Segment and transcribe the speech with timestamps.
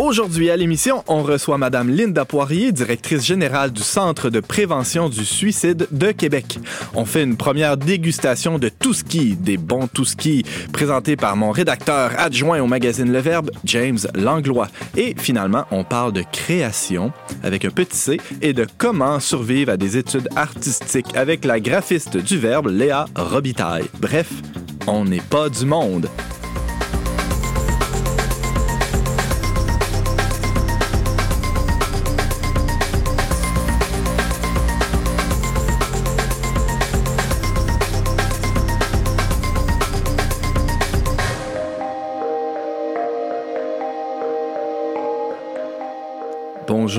[0.00, 5.26] Aujourd'hui à l'émission, on reçoit Madame Linda Poirier, directrice générale du Centre de prévention du
[5.26, 6.58] suicide de Québec.
[6.94, 10.42] On fait une première dégustation de tout ski, des bons tout ski,
[10.72, 14.68] présenté par mon rédacteur adjoint au magazine Le Verbe, James Langlois.
[14.96, 17.12] Et finalement, on parle de création
[17.42, 22.16] avec un petit C et de comment survivre à des études artistiques avec la graphiste
[22.16, 23.90] du Verbe, Léa Robitaille.
[24.00, 24.32] Bref,
[24.86, 26.08] on n'est pas du monde.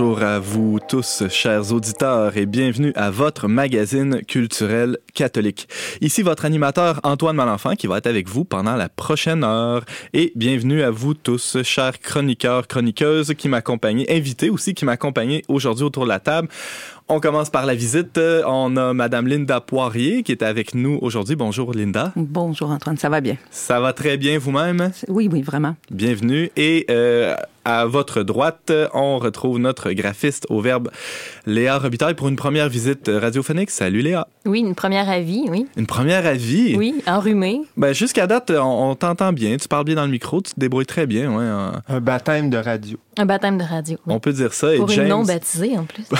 [0.01, 5.67] Bonjour à vous tous, chers auditeurs, et bienvenue à votre magazine culturel catholique.
[6.01, 9.85] Ici votre animateur Antoine Malenfant qui va être avec vous pendant la prochaine heure.
[10.13, 15.85] Et bienvenue à vous tous, chers chroniqueurs, chroniqueuses qui m'accompagnent, invités aussi qui m'accompagnent aujourd'hui
[15.85, 16.47] autour de la table.
[17.13, 18.17] On commence par la visite.
[18.45, 21.35] On a Madame Linda Poirier qui est avec nous aujourd'hui.
[21.35, 22.13] Bonjour Linda.
[22.15, 23.35] Bonjour Antoine, ça va bien?
[23.49, 24.93] Ça va très bien vous-même?
[25.09, 25.75] Oui, oui, vraiment.
[25.89, 26.51] Bienvenue.
[26.55, 30.89] Et euh, à votre droite, on retrouve notre graphiste au verbe
[31.45, 33.71] Léa Robitaille pour une première visite radiophonique.
[33.71, 34.29] Salut Léa.
[34.45, 35.67] Oui, une première avis, oui.
[35.75, 36.77] Une première avis?
[36.77, 37.59] Oui, enrhumée.
[37.75, 39.57] Ben, jusqu'à date, on, t'entend bien.
[39.57, 41.29] Tu parles bien dans le micro, tu te débrouilles très bien.
[41.29, 41.43] Ouais,
[41.89, 42.97] Un baptême de radio.
[43.17, 43.97] Un baptême de radio.
[44.07, 44.69] On peut dire ça.
[44.77, 46.05] Pour et une non baptisée en plus.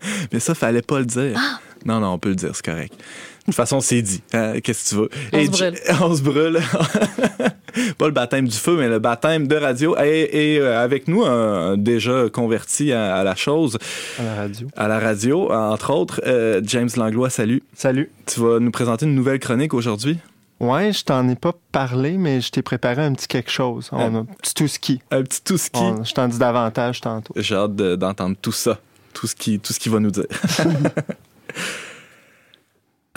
[0.32, 1.36] Mais ça, fallait pas le dire.
[1.36, 1.58] Ah!
[1.86, 2.92] Non, non, on peut le dire, c'est correct.
[2.92, 4.20] De toute façon, c'est dit.
[4.34, 5.10] Hein, Qu'est-ce que tu veux?
[5.32, 5.74] On se brûle.
[5.76, 6.60] J- On se brûle.
[7.98, 9.96] pas le baptême du feu, mais le baptême de radio.
[10.02, 13.78] Et, et, euh, avec nous, un, déjà converti à, à la chose,
[14.18, 14.68] À la radio.
[14.76, 17.62] à la radio, entre autres, euh, James Langlois, salut.
[17.74, 18.10] Salut.
[18.26, 20.18] Tu vas nous présenter une nouvelle chronique aujourd'hui?
[20.60, 23.88] Ouais, je t'en ai pas parlé, mais je t'ai préparé un petit quelque chose.
[23.92, 25.00] On a un petit tout ski.
[25.12, 25.78] Un petit tout ski.
[25.80, 27.32] On- Je t'en dis davantage tantôt.
[27.36, 28.78] J'ai hâte de- d'entendre tout ça,
[29.18, 30.26] tout ce qui, tout ce qu'il va nous dire.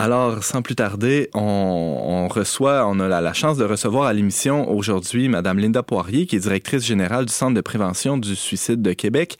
[0.02, 4.14] Alors, sans plus tarder, on, on reçoit, on a la, la chance de recevoir à
[4.14, 8.82] l'émission aujourd'hui Madame Linda Poirier, qui est directrice générale du Centre de prévention du suicide
[8.82, 9.38] de Québec.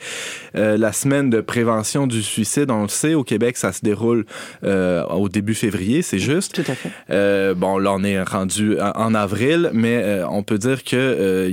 [0.56, 4.28] Euh, la semaine de prévention du suicide, on le sait, au Québec, ça se déroule
[4.64, 6.54] euh, au début février, c'est juste.
[6.54, 6.92] Tout à fait.
[7.10, 11.52] Euh, bon, là, on est rendu en- avril, mais on peut dire que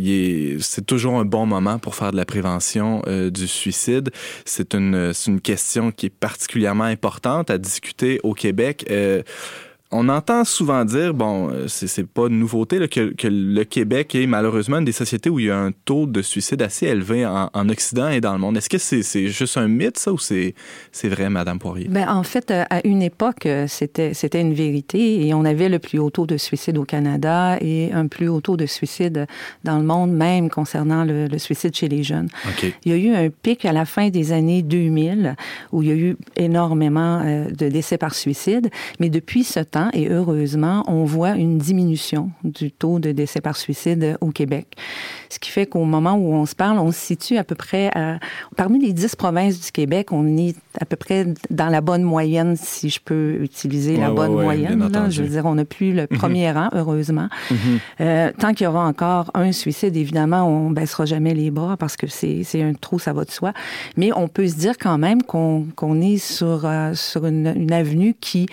[0.60, 4.10] c'est toujours un bon moment pour faire de la prévention du suicide.
[4.44, 8.84] C'est une, c'est une question qui est particulièrement importante à discuter au Québec.
[8.98, 9.22] Uh,
[9.90, 14.14] on entend souvent dire, bon, euh, c'est pas une nouveauté, là, que, que le Québec
[14.14, 17.24] est malheureusement une des sociétés où il y a un taux de suicide assez élevé
[17.24, 18.58] en, en Occident et dans le monde.
[18.58, 20.54] Est-ce que c'est c'est juste un mythe, ça, ou c'est
[21.04, 21.88] vrai, Madame Poirier?
[21.88, 25.78] Ben, en fait, euh, à une époque, euh, c'était, une vérité et on avait le
[25.78, 29.26] plus haut taux de suicide au Canada et un plus haut taux de suicide
[29.64, 32.28] dans le monde, même concernant le, le suicide chez les jeunes.
[32.46, 32.74] OK.
[32.84, 35.34] Il y a eu un pic à la fin des années 2000
[35.72, 38.68] où il y a eu énormément de décès par suicide,
[39.00, 43.56] mais depuis ce temps, et heureusement, on voit une diminution du taux de décès par
[43.56, 44.76] suicide au Québec.
[45.28, 47.90] Ce qui fait qu'au moment où on se parle, on se situe à peu près
[47.94, 48.18] à,
[48.56, 52.56] parmi les dix provinces du Québec, on est à peu près dans la bonne moyenne,
[52.56, 54.88] si je peux utiliser la bonne ouais, moyenne.
[54.90, 55.10] là.
[55.10, 57.28] Je veux dire, on n'a plus le premier rang, heureusement.
[57.50, 57.58] Mhm.
[58.00, 61.96] Euh, tant qu'il y aura encore un suicide, évidemment, on baissera jamais les bras parce
[61.96, 63.52] que c'est un trou, ça va de soi.
[63.96, 65.66] Mais on peut se dire quand même qu'on
[66.00, 68.46] est sur, euh, sur une, une avenue qui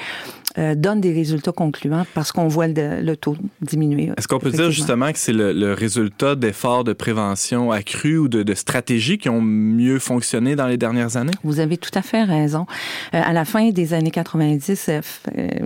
[0.58, 4.12] euh, donne des résultats concluants parce qu'on voit le, le taux diminuer.
[4.18, 8.28] Est-ce qu'on peut dire justement que c'est le, le résultat d'efforts de prévention accrus ou
[8.28, 11.34] de, de stratégies qui ont mieux fonctionné dans les dernières années?
[11.44, 12.66] Vous avez tout à fait raison.
[13.14, 15.02] Euh, à la fin des années 90, euh,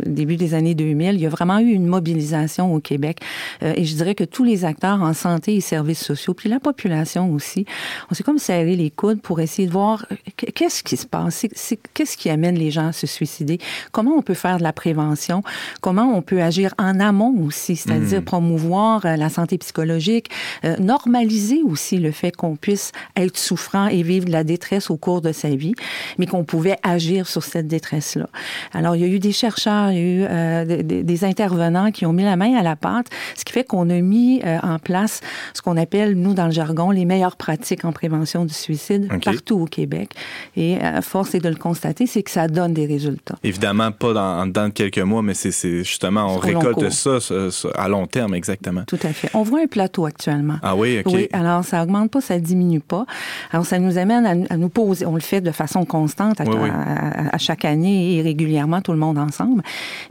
[0.05, 3.19] début des années 2000, il y a vraiment eu une mobilisation au Québec.
[3.61, 7.31] Et je dirais que tous les acteurs en santé et services sociaux, puis la population
[7.33, 7.65] aussi,
[8.09, 10.05] on s'est comme serré les coudes pour essayer de voir
[10.37, 11.45] qu- qu'est-ce qui se passe,
[11.93, 13.59] qu'est-ce qui amène les gens à se suicider,
[13.91, 15.43] comment on peut faire de la prévention,
[15.81, 18.23] comment on peut agir en amont aussi, c'est-à-dire Mm.
[18.33, 20.27] promouvoir euh, la santé psychologique,
[20.63, 24.97] euh, normaliser aussi le fait qu'on puisse être souffrant et vivre de la détresse au
[24.97, 25.73] cours de sa vie,
[26.17, 28.27] mais qu'on pouvait agir sur cette détresse-là.
[28.73, 32.05] Alors, il y a eu des chercheurs, il y a eu euh, des- intervenants qui
[32.05, 34.79] ont mis la main à la pâte, ce qui fait qu'on a mis euh, en
[34.79, 35.19] place
[35.53, 39.57] ce qu'on appelle, nous, dans le jargon, les meilleures pratiques en prévention du suicide partout
[39.59, 40.11] au Québec.
[40.55, 43.35] Et force est de le constater, c'est que ça donne des résultats.
[43.43, 45.51] Évidemment, pas dans, dans de quelques mois, mais c'est
[45.83, 48.83] justement, on récolte ça, ça, ça, à long terme, exactement.
[48.87, 49.29] Tout à fait.
[49.33, 50.55] On voit un plateau actuellement.
[50.63, 51.11] Ah oui, OK.
[51.13, 53.05] Oui, alors ça augmente pas, ça diminue pas.
[53.51, 56.45] Alors ça nous amène à, à nous poser, on le fait de façon constante à,
[56.45, 56.69] Oui, oui.
[56.69, 59.61] à- à chaque année et régulièrement tout le monde ensemble.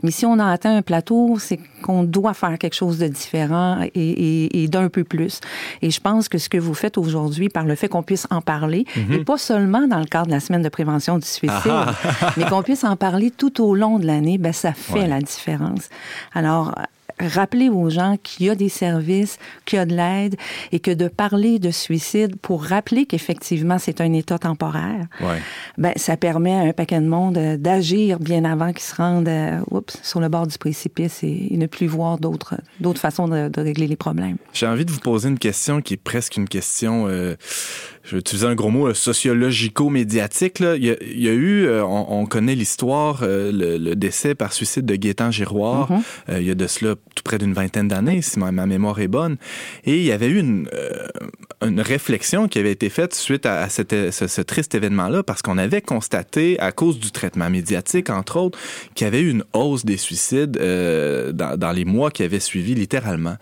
[0.03, 3.79] Mais si on a atteint un plateau, c'est qu'on doit faire quelque chose de différent
[3.81, 5.39] et, et- et d'un peu plus.
[5.81, 8.41] Et je pense que ce que vous faites aujourd'hui par le fait qu'on puisse en
[8.41, 11.71] parler, et pas seulement dans le cadre de la semaine de prévention du suicide, Mhm.
[11.71, 11.93] Ah
[12.37, 15.07] mais qu'on puisse en parler tout au long de l'année, ben ça fait Ouais.
[15.07, 15.89] la différence.
[16.33, 16.73] Alors
[17.19, 20.35] Rappelez aux gens qu'il y a des services, qu'il y a de l'aide
[20.71, 25.41] et que de parler de suicide pour rappeler qu'effectivement c'est un état temporaire, Ouais.
[25.77, 29.27] ben, ça permet à un paquet de monde euh, d'agir bien avant qu'ils se rendent
[29.27, 33.27] euh, oups, sur le bord du précipice et, et ne plus voir d'autres d'autres façons
[33.27, 34.37] de, de régler les problèmes.
[34.53, 37.35] J'ai envie de vous poser une question qui est presque une question, euh,
[38.09, 40.59] je vais utiliser un gros mot, euh, sociologico-médiatique.
[40.61, 43.95] Il, y a, il y a eu, euh, on, on connaît l'histoire, euh, le, le
[43.95, 45.91] décès par suicide de Gaétan Giroir.
[45.91, 46.01] Mhm.
[46.29, 48.99] Euh, il y a de cela tout près d'une vingtaine d'années, si ma, ma mémoire
[48.99, 49.37] est bonne.
[49.85, 50.67] Et il y avait eu une,
[51.63, 55.41] une réflexion qui avait été faite suite à, à cette- ce, ce triste événement-là, parce
[55.43, 58.57] qu'on avait constaté, à cause du traitement médiatique, entre autres,
[58.95, 62.73] qu'il y avait eu une hausse des suicides dans, dans les mois qui avaient suivi,
[62.73, 63.35] littéralement.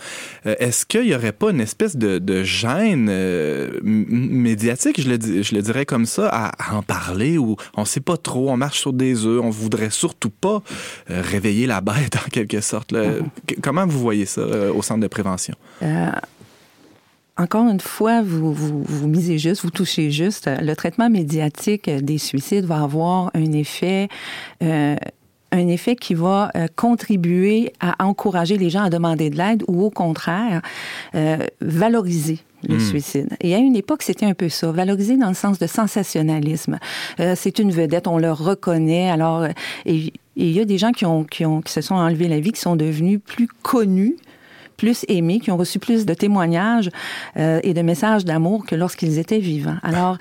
[0.45, 4.05] Est-ce qu'il n'y aurait pas une espèce de, de gêne euh, m-
[4.57, 8.57] médiatique, je le, dirais comme ça, à, en parler, ou on sait pas trop, on
[8.57, 10.63] marche sur des œufs, on voudrait surtout pas
[11.11, 12.93] euh, réveiller la bête, en quelque sorte.
[13.61, 15.53] Comment vous voyez ça euh, au centre de prévention?
[15.83, 16.09] Euh,
[17.37, 20.49] encore une fois, vous, misez juste, vous touchez juste.
[20.59, 24.07] Le traitement médiatique des suicides va avoir un effet,
[24.59, 29.91] un effet qui va contribuer à encourager les gens à demander de l'aide ou au
[29.91, 30.63] contraire,
[31.61, 32.79] valoriser le Mm.
[32.79, 33.37] suicide.
[33.41, 36.79] Et à une époque, c'était un peu ça, valoriser dans le sens de sensationnalisme.
[37.19, 39.09] Euh, c'est une vedette, on le reconnaît.
[39.09, 39.49] Alors, euh,
[39.85, 42.27] et et il y a des gens qui, ont, qui, ont, qui se sont enlevés
[42.27, 44.15] la vie, qui sont devenus plus connus
[44.77, 46.89] plus aimés, qui ont reçu plus de témoignages
[47.37, 49.77] euh, et de messages d'amour que lorsqu'ils étaient vivants.
[49.83, 50.17] Alors,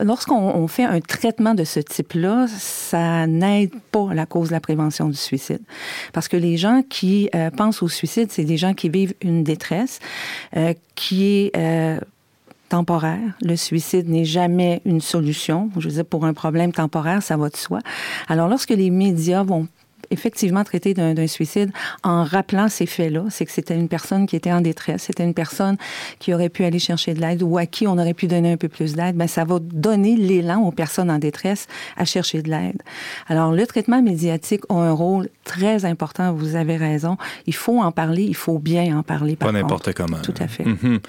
[0.00, 4.60] lorsqu'on on fait un traitement de ce type-là, ça n'aide pas la cause de la
[4.60, 5.60] prévention du suicide.
[6.12, 9.44] Parce que les gens qui euh, pensent au suicide, c'est des gens qui vivent une
[9.44, 9.98] détresse
[10.56, 12.00] euh, qui est...
[12.70, 13.18] Temporaire.
[13.42, 15.70] Le suicide n'est jamais une solution.
[15.76, 17.80] Je veux dire, pour un problème temporaire, ça va de soi.
[18.28, 19.66] Alors, lorsque les médias vont
[20.10, 21.70] effectivement traiter d'un suicide
[22.02, 25.34] en rappelant ces faits-là, c'est que c'était une personne qui était en détresse, c'était une
[25.34, 25.76] personne
[26.18, 28.56] qui aurait pu aller chercher de l'aide ou à qui on aurait pu donner un
[28.56, 31.66] peu plus d'aide, ben ça va donner l'élan aux personnes en détresse
[31.96, 32.82] à chercher de l'aide.
[33.28, 37.16] Alors le traitement médiatique a un rôle très important, vous avez raison.
[37.46, 39.36] Il faut en parler, il faut bien en parler.
[39.36, 40.20] Pas n'importe comment.
[40.22, 40.64] Tout à fait.
[40.64, 41.00] Mhm.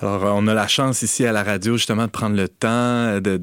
[0.00, 3.20] Alors, euh, on a la chance ici à la radio justement de prendre le temps
[3.20, 3.36] de-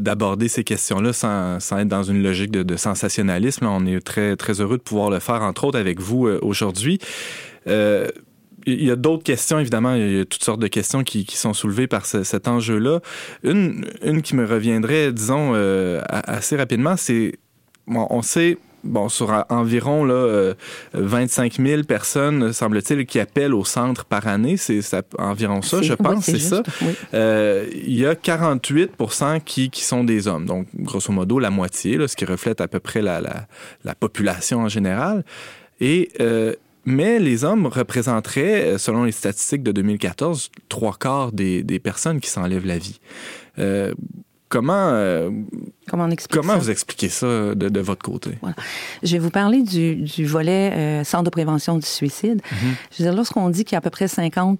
[0.00, 3.66] d'aborder ces questions-là sans, être dans une logique de, sensationnalisme.
[3.66, 6.98] On est très, très heureux de pouvoir le faire, entre autres, avec vous euh, aujourd'hui.
[7.68, 8.08] Euh,
[8.66, 9.94] il y a d'autres questions, évidemment.
[9.94, 13.00] Il y a toutes sortes de questions qui, sont soulevées par ce- cet enjeu-là.
[13.42, 17.34] Une, une qui me reviendrait, disons, euh, assez rapidement, c'est,
[17.86, 20.54] on sait, bon, sur environ là, euh,
[20.94, 24.56] 25 000 personnes, semble-t-il, qui appellent au centre par année.
[24.56, 24.80] C'est
[25.18, 26.62] environ ça, je oui, pense, c'est ça.
[26.82, 26.92] oui.
[27.14, 28.92] Euh, il y a 48
[29.44, 32.68] qui, qui sont des hommes, donc grosso modo la moitié, là, ce qui reflète à
[32.68, 33.46] peu près la, la,
[33.84, 35.24] la population en général.
[35.80, 36.54] Et, euh,
[36.84, 42.20] mais les hommes représenteraient, euh, selon les statistiques de 2014, trois quarts des, des personnes
[42.20, 43.00] qui s'enlèvent la vie.
[43.58, 43.94] Euh,
[44.48, 45.30] comment, euh,
[45.88, 46.58] Comment on explique comment ça?
[46.58, 48.32] vous expliquez ça de, de votre côté?
[49.02, 52.40] Je vais vous parler du, du volet euh, centre de prévention du suicide.
[52.90, 54.58] Je veux dire, lorsqu'on dit qu'il y a à peu près 50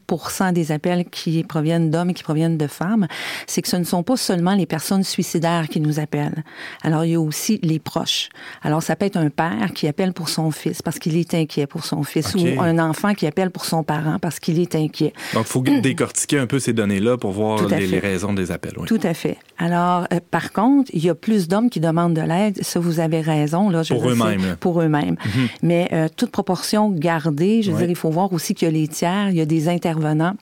[0.52, 3.07] des appels qui proviennent d'hommes et qui proviennent de femmes,
[3.47, 6.45] c'est que ce ne sont pas seulement les personnes suicidaires qui nous appellent.
[6.83, 8.28] Alors, il y a aussi les proches.
[8.62, 11.66] Alors, ça peut être un père qui appelle pour son fils parce qu'il est inquiet
[11.66, 15.12] pour son fils ou un enfant qui appelle pour son parent parce qu'il est inquiet.
[15.33, 18.75] Donc, il faut décortiquer un peu ces données-là pour voir les raisons des appels.
[18.76, 18.88] oui.
[18.88, 19.38] Tout à fait.
[19.59, 22.62] Alors, euh, par contre, il y a plus d'hommes qui demandent de l'aide.
[22.62, 23.71] Ça, vous avez raison.
[23.71, 24.56] Là, je Pour eux-mêmes.
[24.61, 25.16] Pour eux-mêmes.
[25.62, 27.83] Mais euh, toute proportion gardée, je veux Ouais.
[27.83, 30.35] dire, il faut voir aussi qu'il y a les tiers, il y a des intervenants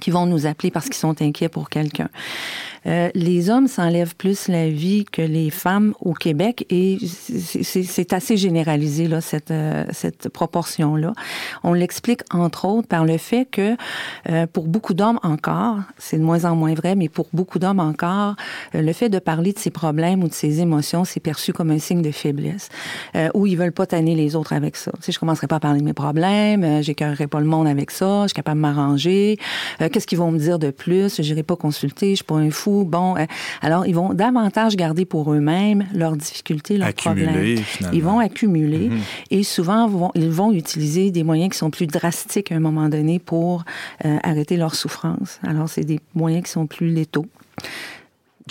[0.00, 2.08] qui vont nous appeler parce qu'ils sont inquiets pour quelqu'un.
[2.86, 8.36] Euh, les hommes s'enlèvent plus la vie que les femmes au Québec et c'est- assez
[8.36, 11.12] généralisé là cette euh, cette proportion là.
[11.62, 13.76] On l'explique entre autres par le fait que
[14.30, 17.80] euh, pour beaucoup d'hommes encore, c'est de moins en moins vrai, mais pour beaucoup d'hommes
[17.80, 18.34] encore,
[18.74, 21.70] euh, le fait de parler de ses problèmes ou de ses émotions, c'est perçu comme
[21.70, 22.68] un signe de faiblesse,
[23.16, 24.90] euh, ou ils veulent pas tanner les autres avec ça.
[24.96, 27.90] Tu sais, je commencerai pas à parler de mes problèmes, j'écœurerai pas le monde avec
[27.90, 29.38] ça, je suis capable de m'arranger.
[29.78, 31.20] Qu'est-ce qu'ils vont me dire de plus?
[31.20, 32.84] J'irai pas consulter, je suis pas un fou fou.
[32.84, 33.26] Bon, euh,
[33.62, 37.56] alors ils vont davantage garder pour eux-mêmes leurs difficultés, leurs Accumuler, problèmes.
[37.58, 37.96] finalement.
[37.96, 38.98] Ils vont accumuler Mhm.
[39.30, 42.88] et souvent vont, ils vont utiliser des moyens qui sont plus drastiques à un moment
[42.88, 43.64] donné pour
[44.04, 45.38] euh, arrêter leur souffrance.
[45.46, 47.26] Alors c'est des moyens qui sont plus létaux.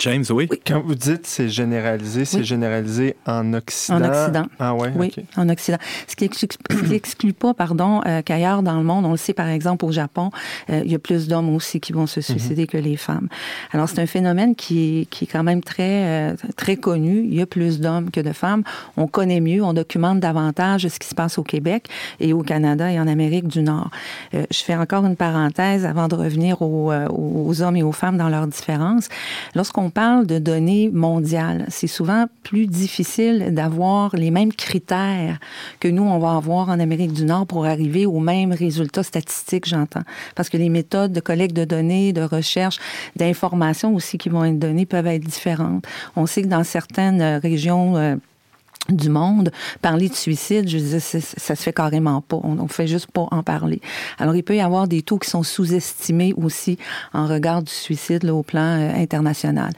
[0.00, 0.48] James, oui?
[0.66, 2.44] Quand vous dites c'est généralisé, c'est Oui.
[2.44, 3.98] généralisé en Occident.
[3.98, 4.46] En Occident.
[4.58, 5.76] Ah ouais, Oui, en Occident.
[6.08, 9.18] Ce qui exclut, ce qui exclut pas, pardon, euh, qu'ailleurs dans le monde, on le
[9.18, 10.30] sait par exemple au Japon,
[10.70, 13.28] euh, il y a plus d'hommes aussi qui vont se suicider que les femmes.
[13.72, 17.20] Alors c'est un phénomène qui est, qui est quand même très euh, très connu.
[17.24, 18.62] Il y a plus d'hommes que de femmes.
[18.96, 21.88] On connaît mieux, on documente davantage ce qui se passe au Québec
[22.20, 23.90] et au Canada et en Amérique du Nord.
[24.32, 28.16] Euh, je fais encore une parenthèse avant de revenir aux, aux hommes et aux femmes
[28.16, 29.08] dans leurs différences.
[29.54, 35.38] Lorsqu'on parle de données mondiales, c'est souvent plus difficile d'avoir les mêmes critères
[35.78, 39.68] que nous, on va avoir en Amérique du Nord pour arriver aux mêmes résultats statistiques,
[39.68, 40.02] j'entends.
[40.34, 42.78] Parce que les méthodes de collecte de données, de recherche,
[43.16, 45.84] d'informations aussi qui vont être données peuvent être différentes.
[46.16, 48.20] On sait que dans certaines euh, régions...
[48.96, 49.50] du monde,
[49.82, 52.38] parler de suicide, je disais, ça se fait carrément pas.
[52.42, 53.80] On, on fait juste pas en parler.
[54.18, 56.78] Alors, il peut y avoir des taux qui sont sous-estimés aussi
[57.12, 59.72] en regard du suicide là, au plan euh, international.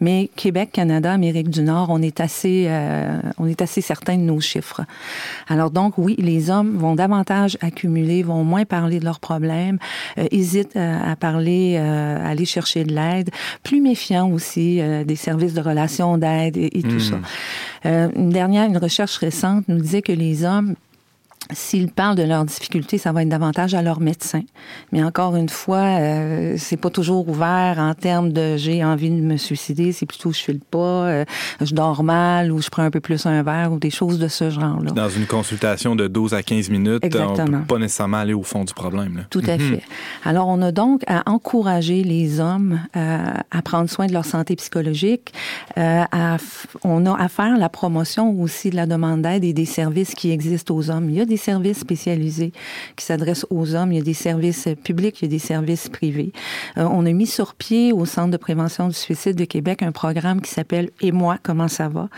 [0.00, 4.22] Mais Québec, Canada, Amérique du Nord, on est assez, euh, on est assez certain de
[4.22, 4.82] nos chiffres.
[5.48, 9.78] Alors donc, oui, les hommes vont davantage accumuler, vont moins parler de leurs problèmes,
[10.18, 13.30] euh, hésitent euh, à parler, euh, à aller chercher de l'aide,
[13.62, 17.00] plus méfiants aussi euh, des services de relations d'aide et, et tout Mm.
[17.00, 17.16] ça.
[17.86, 20.74] Euh, une dernière, une recherche récente nous disait que les hommes
[21.52, 24.42] S'ils parlent de leurs difficultés, ça va être davantage à leur médecin.
[24.92, 29.20] Mais encore une fois, euh, c'est pas toujours ouvert en termes de j'ai envie de
[29.22, 29.92] me suicider.
[29.92, 31.24] C'est plutôt je file pas, euh,
[31.60, 34.28] je dors mal ou je prends un peu plus un verre ou des choses de
[34.28, 34.90] ce genre-là.
[34.90, 37.58] Dans une consultation de 12 à 15 minutes, on Exactement.
[37.60, 39.16] peut pas nécessairement aller au fond du problème.
[39.18, 39.22] là.
[39.30, 39.82] Tout à fait.
[40.24, 43.18] Alors, on a donc à encourager les hommes euh,
[43.50, 45.32] à prendre soin de leur santé psychologique.
[45.78, 46.36] Euh, à
[46.84, 50.30] on a à faire la promotion aussi de la demande d'aide et des services qui
[50.30, 51.08] existent aux hommes.
[51.08, 52.52] Il y a des services spécialisés
[52.96, 53.92] qui s'adressent aux hommes.
[53.92, 56.32] Il y a des services publics, il y a des services privés.
[56.78, 59.92] Euh, on a mis sur pied au Centre de prévention du suicide de Québec un
[59.92, 62.08] programme qui s'appelle Et moi, comment ça va?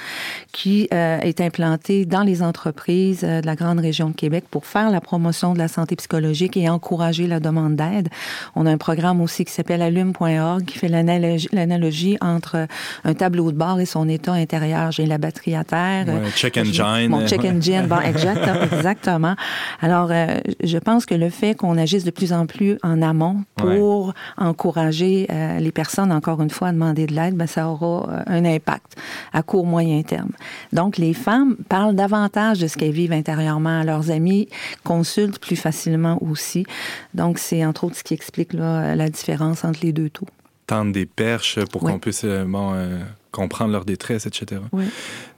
[0.52, 4.66] qui euh, est implanté dans les entreprises euh, de la grande région de Québec pour
[4.66, 8.08] faire la promotion de la santé psychologique et encourager la demande d'aide.
[8.56, 12.66] On a un programme aussi qui s'appelle allume.org qui fait l'analogie entre
[13.04, 14.90] un tableau de bord et son état intérieur.
[14.90, 16.06] J'ai la batterie à terre.
[16.08, 17.08] Ouais, check engine.
[17.08, 17.86] Mon check engine.
[17.86, 18.58] Bon, exactement.
[18.98, 19.34] exactement.
[19.80, 23.44] Alors, euh, je pense que le fait qu'on agisse de plus en plus en amont
[23.56, 28.08] pour encourager euh, les personnes, encore une fois, à demander de l'aide, ben, ça aura
[28.08, 28.96] euh, un impact
[29.32, 30.30] à court, moyen terme.
[30.72, 33.82] Donc, les femmes parlent davantage de ce qu'elles vivent intérieurement.
[33.82, 34.48] Leurs amis
[34.84, 36.64] consultent plus facilement aussi.
[37.14, 40.26] Donc, c'est entre autres ce qui explique là, la différence entre les deux taux.
[40.66, 41.92] Tendre des perches pour Oui.
[41.92, 42.98] qu'on puisse bon, euh,
[43.30, 44.60] comprendre leur détresse, etc.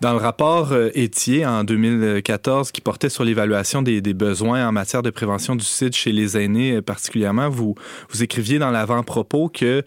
[0.01, 4.73] Dans le rapport euh, Étier en 2014 qui portait sur l'évaluation des, des besoins en
[4.73, 7.75] matière de prévention du suicide chez les aînés euh, particulièrement, vous,
[8.11, 9.83] vous écriviez dans l'avant-propos que,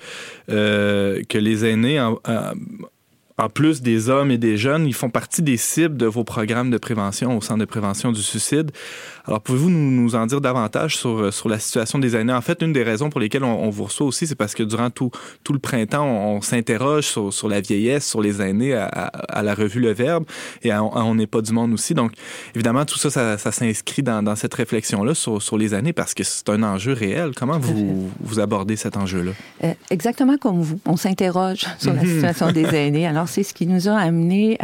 [0.50, 2.54] euh, que les aînés, en, en-
[3.40, 6.70] en plus des hommes et des jeunes, ils font partie des cibles de vos programmes
[6.70, 8.72] de prévention au Centre de prévention du suicide.
[9.26, 12.34] Alors, pouvez-vous nous, nous en dire davantage sur, euh, sur la situation des aînés?
[12.34, 14.64] En fait, une des raisons pour lesquelles on, on vous reçoit aussi, c'est parce que
[14.64, 15.12] durant tout,
[15.46, 19.08] tout le printemps, on, on s'interroge sur, sur la vieillesse, sur les aînés à, à-
[19.40, 20.26] à la revue Le Verbe
[20.62, 21.94] et à, à On n'est pas du monde aussi.
[21.94, 22.12] Donc,
[22.54, 26.14] évidemment, tout ça, ça, ça s'inscrit dans, dans cette réflexion-là sur, sur les aînés parce
[26.14, 27.32] que c'est un enjeu réel.
[27.36, 29.32] Comment vous, vous abordez cet enjeu-là?
[29.64, 30.80] Euh, exactement comme vous.
[30.86, 33.08] On s'interroge sur la situation des aînés.
[33.08, 34.58] Alors, c'est ce qui nous a amené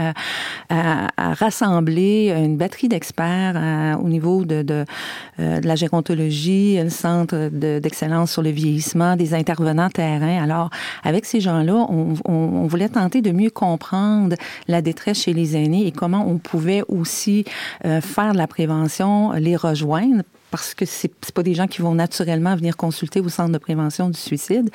[0.70, 7.80] à rassembler une batterie d'experts euh, au niveau euh, de la gérontologie, le centre de-
[7.80, 10.42] d'excellence sur le vieillissement, des intervenants terrain.
[10.42, 10.70] Alors,
[11.04, 14.36] avec ces gens-là, on, voulait tenter de mieux comprendre
[14.68, 17.46] la détresse chez les aînés et comment on pouvait aussi
[17.86, 21.82] euh, faire de la prévention, les rejoindre parce que c'est c'est pas des gens qui
[21.82, 24.70] vont naturellement venir consulter au centre de prévention du suicide.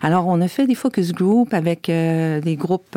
[0.00, 2.96] Alors, on a fait des focus group avec euh, des groupes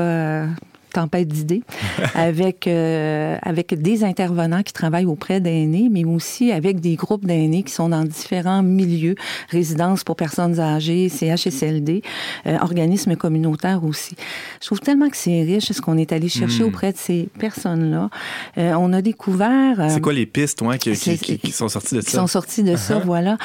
[0.93, 1.63] tempête d'idées,
[2.15, 7.63] avec euh, avec des intervenants qui travaillent auprès d'aînés, mais aussi avec des groupes d'aînés
[7.63, 9.15] qui sont dans différents milieux,
[9.49, 12.01] résidences pour personnes âgées, CHSLD,
[12.47, 14.15] euh, organismes communautaires aussi.
[14.61, 16.67] Je trouve tellement que c'est riche ce qu'on est allé chercher Mm.
[16.67, 18.09] auprès de ces personnes-là.
[18.57, 19.79] Euh, on a découvert.
[19.79, 22.19] euh, C'est quoi les pistes ouais, qui, qui- qui- qui sont sorties de qui ça?
[22.19, 23.05] sont sortis de ça, Uh-huh.
[23.05, 23.37] voilà.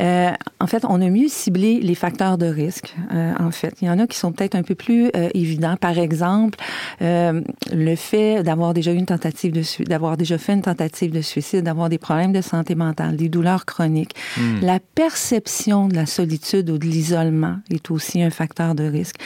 [0.00, 0.30] Euh,
[0.60, 2.94] en fait, on a mieux ciblé les facteurs de risque.
[3.12, 5.76] euh, en fait, il y en a qui sont peut-être un peu plus euh, évidents.
[5.76, 6.58] Par exemple,
[7.02, 7.40] Euh,
[7.72, 11.62] le fait d'avoir déjà eu une tentative de d'avoir déjà fait une tentative de suicide,
[11.64, 14.60] d'avoir des problèmes de santé mentale, des douleurs chroniques, Hmm.
[14.62, 19.16] la perception de la solitude ou de l'isolement est aussi un facteur de risque.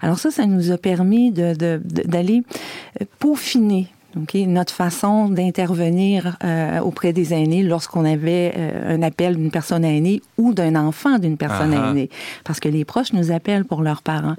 [0.00, 2.42] Alors ça, ça nous a permis de- de- de- d'aller
[3.00, 9.36] euh, peaufiner OK, notre façon d'intervenir euh, auprès des aînés lorsqu'on avait euh, un appel
[9.36, 12.08] d'une personne aînée ou d'un enfant d'une personne aînée.
[12.44, 14.36] Parce que les proches nous appellent pour leurs parents.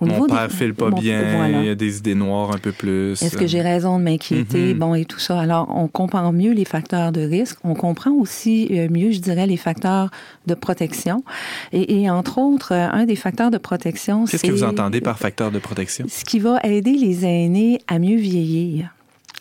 [0.00, 1.60] Au Mon niveau des- père file pas bien, voilà.
[1.62, 3.12] il y a des idées noires un peu plus.
[3.22, 4.74] Est-ce que j'ai raison de m'inquiéter?
[4.74, 4.78] Mhm.
[4.78, 5.40] Bon, et tout ça.
[5.40, 7.58] Alors, on comprend mieux les facteurs de risque.
[7.64, 10.10] On comprend aussi euh, mieux, je dirais, les facteurs
[10.46, 11.24] de protection.
[11.72, 14.32] Et, et entre autres, euh, un des facteurs de protection, c'est...
[14.38, 16.04] Qu'est-ce que vous entendez par facteur de protection?
[16.08, 18.90] Ce qui va aider les aînés à mieux vieillir.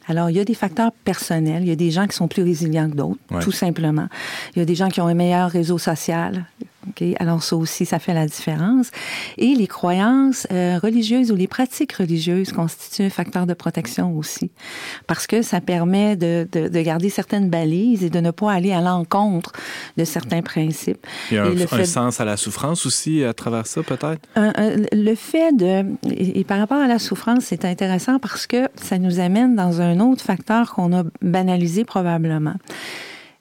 [0.07, 1.63] Alors, il y a des facteurs personnels.
[1.63, 3.41] Il y a des gens qui sont plus résilients que d'autres, Ouais.
[3.41, 4.07] tout simplement.
[4.55, 6.45] Il y a des gens qui ont un meilleur réseau social.
[7.19, 8.91] Alors, ça aussi, ça fait la différence.
[9.37, 14.51] Et les croyances euh, religieuses ou les pratiques religieuses constituent un facteur de protection aussi.
[15.07, 18.71] Parce que ça permet de, de, de garder certaines balises et de ne pas aller
[18.73, 19.51] à l'encontre
[19.97, 21.05] de certains principes.
[21.31, 23.65] Il y a Et un, le un fait- sens à la souffrance aussi à travers
[23.67, 24.21] ça, peut-être?
[24.35, 25.85] le fait de...
[26.09, 29.81] Et, et par rapport à la souffrance, c'est intéressant parce que ça nous amène dans
[29.81, 32.55] un autre facteur qu'on a banalisé probablement.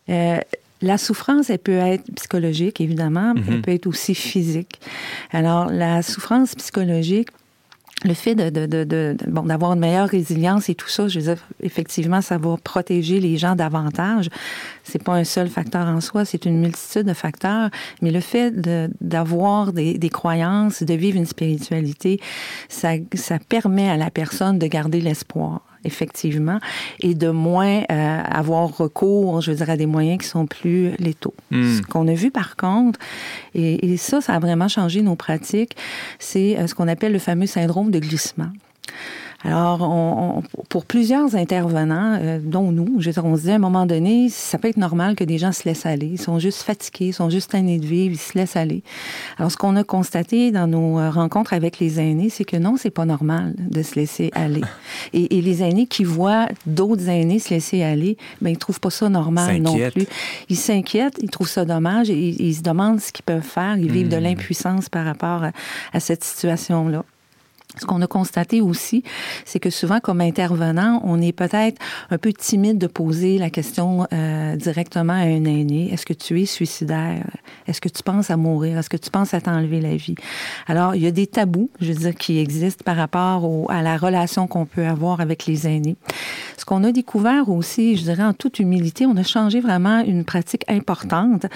[0.09, 0.39] Euh,
[0.83, 4.81] la souffrance, elle peut être psychologique, évidemment, mais elle peut être aussi physique.
[5.33, 7.29] Alors, la souffrance psychologique,
[8.05, 11.07] le fait de, de, de, de- de- bon, d'avoir une meilleure résilience et tout ça,
[11.07, 14.29] je veux dire, effectivement, ça va protéger les gens davantage.
[14.85, 17.71] C'est pas un seul facteur en soi, c'est une multitude de facteurs.
[18.01, 22.21] Mais le fait de, d'avoir des, des croyances, de vivre une spiritualité,
[22.69, 26.59] ça, ça permet à la personne de garder l'espoir effectivement,
[27.01, 30.93] et de moins euh, avoir recours, je veux dire, à des moyens qui sont plus
[30.99, 31.35] létaux.
[31.51, 31.77] Hmm.
[31.77, 32.99] Ce qu'on a vu par contre,
[33.55, 35.77] et, et ça, ça a vraiment changé nos pratiques,
[36.19, 38.53] c'est euh, ce qu'on appelle le fameux syndrome de glissement.
[39.45, 43.51] Alors, on, on- pour plusieurs intervenants, euh, dont nous, je veux dire, on se dit
[43.51, 46.07] à un moment donné, ça peut être normal que des gens se laissent aller.
[46.07, 48.83] Ils sont juste fatigués, ils sont juste tannés de vivre, ils se laissent aller.
[49.39, 52.77] Alors, ce qu'on a constaté dans nos euh, rencontres avec les aînés, c'est que non,
[52.79, 54.63] c'est pas normal de se laisser aller.
[55.13, 58.91] Et, et les aînés qui voient d'autres aînés se laisser aller, ben ils trouvent pas
[58.91, 60.07] ça normal non plus.
[60.49, 63.77] Ils s'inquiètent, ils trouvent ça dommage et ils, ils se demandent ce qu'ils peuvent faire.
[63.77, 65.51] Ils vivent de l'impuissance par rapport à,
[65.93, 67.05] à cette situation-là.
[67.81, 69.03] Ce qu'on a constaté aussi,
[69.47, 74.07] c'est que souvent, comme intervenant, on est peut-être un peu timide de poser la question
[74.13, 75.91] euh, directement à un aîné.
[75.93, 77.25] Est-ce que tu es suicidaire?
[77.67, 78.79] Est-ce que tu penses à mourir?
[78.79, 80.15] Est-ce que tu penses à t'enlever la vie?
[80.67, 83.81] Alors, il y a des tabous, je veux dire, qui existent par rapport au- à
[83.81, 85.97] la relation qu'on peut avoir avec les aînés.
[86.59, 90.25] Ce qu'on a découvert aussi, je dirais en toute humilité, on a changé vraiment une
[90.25, 91.47] pratique importante.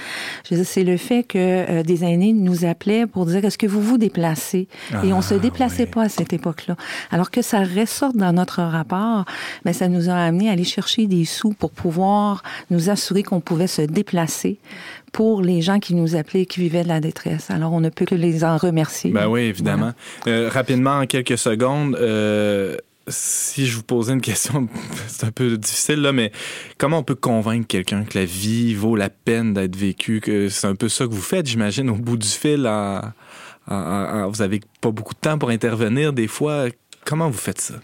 [0.49, 3.59] Je veux dire, c'est le fait que euh, des aînés nous appelaient pour dire est-ce
[3.59, 4.67] que vous vous déplacez?
[5.05, 5.87] Et on se Ah, déplaçait ouais.
[5.91, 6.77] pas à cette époque-là.
[7.11, 9.25] Alors que ça ressorte dans notre rapport,
[9.65, 13.41] mais ça nous a amené à aller chercher des sous pour pouvoir nous assurer qu'on
[13.41, 14.59] pouvait se déplacer
[15.13, 17.51] pour les gens qui nous appelaient et qui vivaient de la détresse.
[17.51, 19.11] Alors on ne peut que les en remercier.
[19.11, 19.93] Ben oui, évidemment.
[20.27, 22.77] Euh, rapidement, en quelques secondes, euh,
[23.09, 24.69] si je vous posais une question,
[25.09, 26.33] c'est un peu difficile, là, mais
[26.79, 30.21] comment on peut convaincre quelqu'un que la vie vaut la peine d'être vécue?
[30.21, 32.67] Que c'est un peu ça que vous faites, j'imagine, au bout du fil.
[32.67, 33.01] En,
[33.69, 36.67] en- en- vous avez pas beaucoup de temps pour intervenir des fois.
[37.05, 37.75] Comment vous faites ça?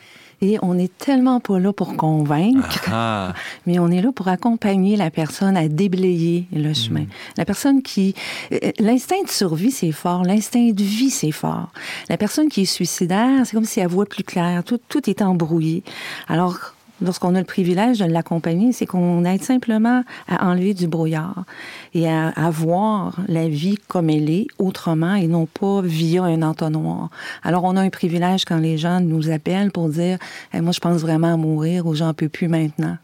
[0.45, 2.81] Et on n'est tellement pas là pour convaincre.
[2.91, 3.33] Ah,
[3.67, 7.05] mais on est là pour accompagner la personne à déblayer le chemin.
[7.37, 8.17] La personne qui...
[8.53, 10.25] euh, L'instinct de survie, c'est fort.
[10.25, 11.69] L'instinct de vie, c'est fort.
[12.09, 14.65] La personne qui est suicidaire, c'est comme si elle voit plus clair.
[14.65, 15.85] Tout, tout est embrouillé.
[16.27, 21.45] Alors, lorsqu'on a le privilège de l'accompagner, c'est qu'on aide simplement à enlever du brouillard
[21.95, 27.11] et à, voir la vie comme elle est, autrement, et non pas via un entonnoir.
[27.43, 30.19] Alors, on a un privilège quand les gens nous appellent pour dire
[30.55, 32.97] Eh, Moi, je pense vraiment à mourir ou j'en peux plus maintenant».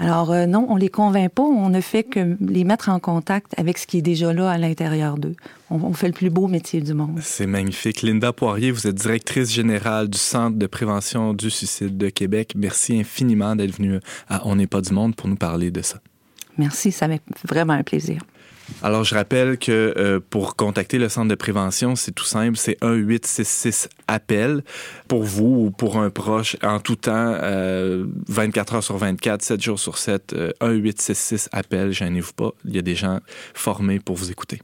[0.00, 3.52] Alors euh, non, on les convainc pas, on ne fait que les mettre en contact
[3.58, 5.36] avec ce qui est déjà là à l'intérieur d'eux.
[5.70, 7.18] On, on fait le plus beau métier du monde.
[7.22, 8.00] c'est magnifique.
[8.00, 12.54] Linda Poirier, vous êtes directrice générale du Centre de prévention du suicide de Québec.
[12.56, 16.00] Merci infiniment d'être venue à On n'est pas du monde pour nous parler de ça.
[16.56, 18.22] Merci, ça m'est vraiment un plaisir.
[18.82, 22.78] Alors, je rappelle que euh, pour contacter le centre de prévention, c'est tout simple, c'est
[22.80, 24.62] 1-866-APPEL
[25.08, 29.62] pour vous ou pour un proche en tout temps, euh, 24 heures sur 24, 7
[29.62, 33.20] jours sur 7, euh, 1-866-APPEL, gênez-vous pas, il y a des gens
[33.54, 34.60] formés pour vous écouter.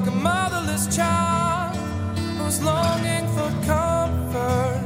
[0.00, 1.76] Like a motherless child
[2.38, 4.80] who's longing for comfort.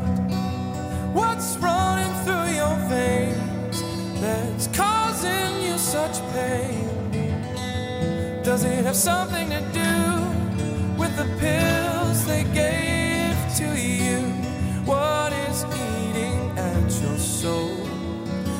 [1.12, 3.82] What's running through your veins
[4.20, 6.88] that's causing you such pain?
[8.42, 9.94] Does it have something to do
[10.98, 14.18] with the pills they gave to you?
[14.84, 17.76] What is eating at your soul?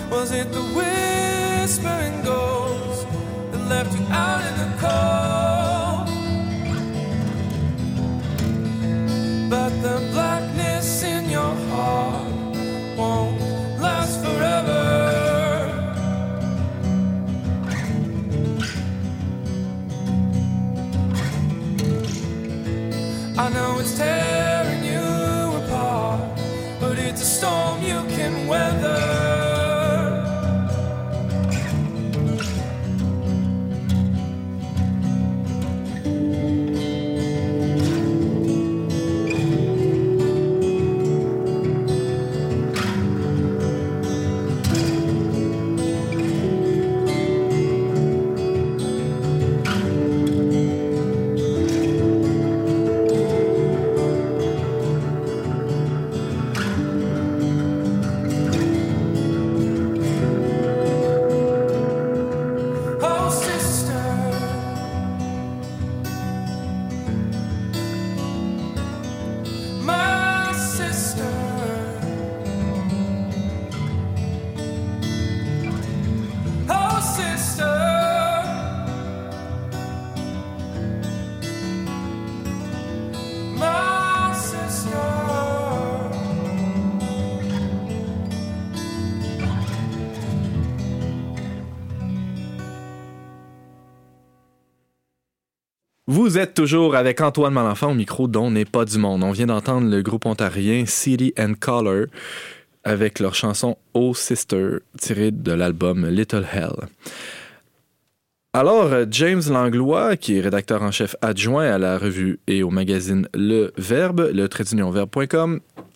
[0.09, 2.24] Was it the whispering
[96.15, 99.25] Vous êtes toujours avec Antoine Malenfant au micro dont n'est pas du monde.
[99.25, 102.07] On vient d'entendre le groupe ontarien City and Color
[102.85, 106.87] avec leur chanson Oh Sister tirée de l'album Little Hell.
[108.53, 113.27] Alors, James Langlois, qui est rédacteur en chef adjoint à la revue et au magazine
[113.35, 114.49] Le Verbe, le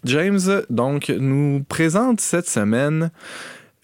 [0.02, 3.12] James, donc, nous présente cette semaine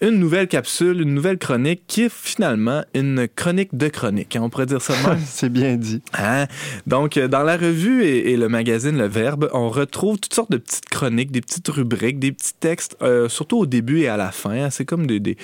[0.09, 4.35] une nouvelle capsule, une nouvelle chronique qui est finalement une chronique de chronique.
[4.35, 5.19] hein, On pourrait dire ça même.
[5.25, 6.01] C'est bien dit.
[6.17, 6.45] Hein?
[6.87, 10.51] Donc, euh, dans la revue et, et le magazine Le Verbe, on retrouve toutes sortes
[10.51, 14.17] de petites chroniques, des petites rubriques, des petits textes, euh, surtout au début et à
[14.17, 14.51] la fin.
[14.65, 14.69] hein.
[14.69, 15.37] C'est comme des, des,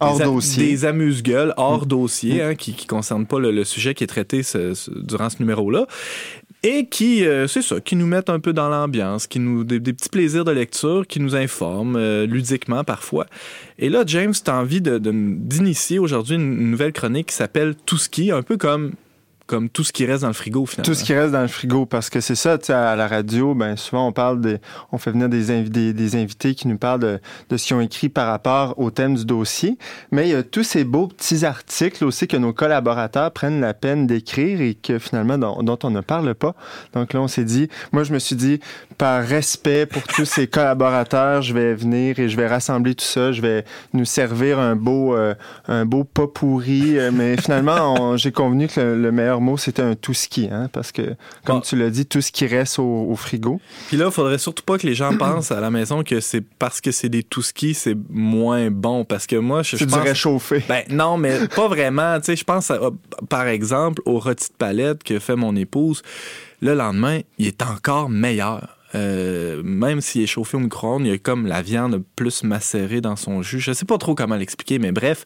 [0.00, 0.66] Hors des, dossier.
[0.68, 1.88] des amuse-gueules hors Mm.
[1.88, 5.30] dossier hein, qui ne concernent pas le, le sujet qui est traité ce- ce- durant
[5.30, 5.86] ce numéro-là.
[6.68, 9.78] Et qui, euh, c'est ça, qui nous mettent un peu dans l'ambiance, qui nous des,
[9.78, 13.26] des petits plaisirs de lecture, qui nous informent euh, ludiquement parfois.
[13.78, 17.74] Et là, James, tu as envie de- de- d'initier aujourd'hui une nouvelle chronique qui s'appelle
[17.86, 18.92] Tout ski, un peu comme
[19.46, 20.84] comme tout ce qui reste dans le frigo finalement.
[20.92, 23.06] Tout ce qui reste dans le frigo, parce que c'est ça, tu sais, à la
[23.06, 24.58] radio, ben souvent on parle des,
[24.92, 27.76] on fait venir des, invi- des, des invités qui nous parlent de, de ce qu'ils
[27.76, 29.78] ont écrit par rapport au thème du dossier,
[30.10, 33.74] mais il y a tous ces beaux petits articles aussi que nos collaborateurs prennent la
[33.74, 36.54] peine d'écrire et que finalement dont, on ne parle pas.
[36.92, 38.60] Donc là, on s'est dit, moi je me suis dit,
[38.98, 43.30] par respect pour tous ces collaborateurs, je vais venir et je vais rassembler tout ça,
[43.32, 45.34] je vais nous servir un beau, euh,
[45.68, 49.82] un beau pas pourri, euh, mais finalement, j'ai convenu que le meilleur meilleur mot, c'était
[49.82, 51.60] un tout ski, hein, parce que, comme Bon.
[51.60, 53.60] tu l'as dit, tout ce qui reste au, au frigo.
[53.88, 56.40] Puis là, il faudrait surtout pas que les gens pensent à la maison que c'est
[56.40, 59.04] parce que c'est des tout skis, c'est moins bon.
[59.04, 59.94] Parce que moi, je, je pense.
[59.96, 60.62] réchauffé.
[60.68, 62.18] Ben non, mais pas vraiment.
[62.20, 62.80] Tu sais, je pense à-
[63.28, 66.02] par exemple au rôti de palette que fait mon épouse.
[66.62, 68.75] Le lendemain, il est encore meilleur.
[68.96, 73.00] Euh, même s'il est chauffé au micro-ondes, il y a comme la viande plus macérée
[73.00, 73.60] dans son jus.
[73.60, 75.24] Je sais pas trop comment l'expliquer, mais bref,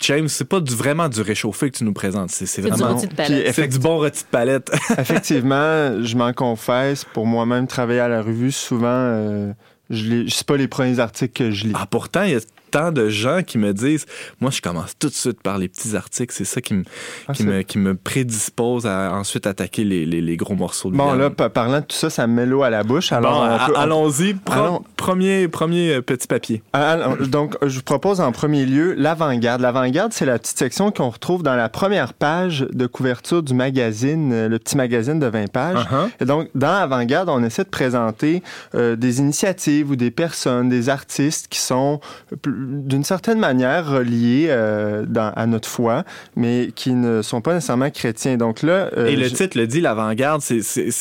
[0.00, 2.30] James, c'est pas du, vraiment du réchauffé que tu nous présentes.
[2.30, 2.94] C'est c'est C'est du vraiment.
[2.94, 3.54] rôti de Puis, palette.
[3.54, 4.70] C'est du bon rôti de palette.
[4.98, 9.52] Effectivement, je m'en confesse, pour moi-même travailler à la revue, souvent, euh,
[9.90, 11.72] je lis, c'est pas les premiers articles que je lis.
[11.74, 14.06] Ah, pourtant, il y a tant de gens qui me disent
[14.40, 16.32] Moi, je commence tout de suite par les petits articles.
[16.34, 16.84] C'est ça qui me,
[17.28, 20.96] Ah, qui me, qui me prédispose à ensuite attaquer les, les- les gros morceaux de
[20.96, 21.18] Bon, viande.
[21.20, 23.12] là, pa- parlant de tout ça, ça me met l'eau à la bouche.
[23.12, 24.36] Alors, Bon, allons-y.
[24.50, 24.84] Allons.
[24.96, 26.62] Premier, premier euh, petit papier.
[26.72, 29.60] Ah, Alors, donc, je vous propose en premier lieu l'avant-garde.
[29.60, 34.32] L'avant-garde, c'est la petite section qu'on retrouve dans la première page de couverture du magazine,
[34.32, 35.84] euh, le petit magazine de 20 pages.
[35.84, 36.08] Uh-huh.
[36.20, 38.42] Et donc, dans l'avant-garde, on essaie de présenter
[38.74, 42.00] euh, des initiatives ou des personnes, des artistes qui sont
[42.32, 46.04] euh, pl- d'une certaine manière reliés euh, dans- à notre foi,
[46.36, 48.36] mais qui ne sont pas nécessairement chrétiens.
[48.36, 50.60] Donc là, euh, Et le titre le dit, l'avant-garde, c'est-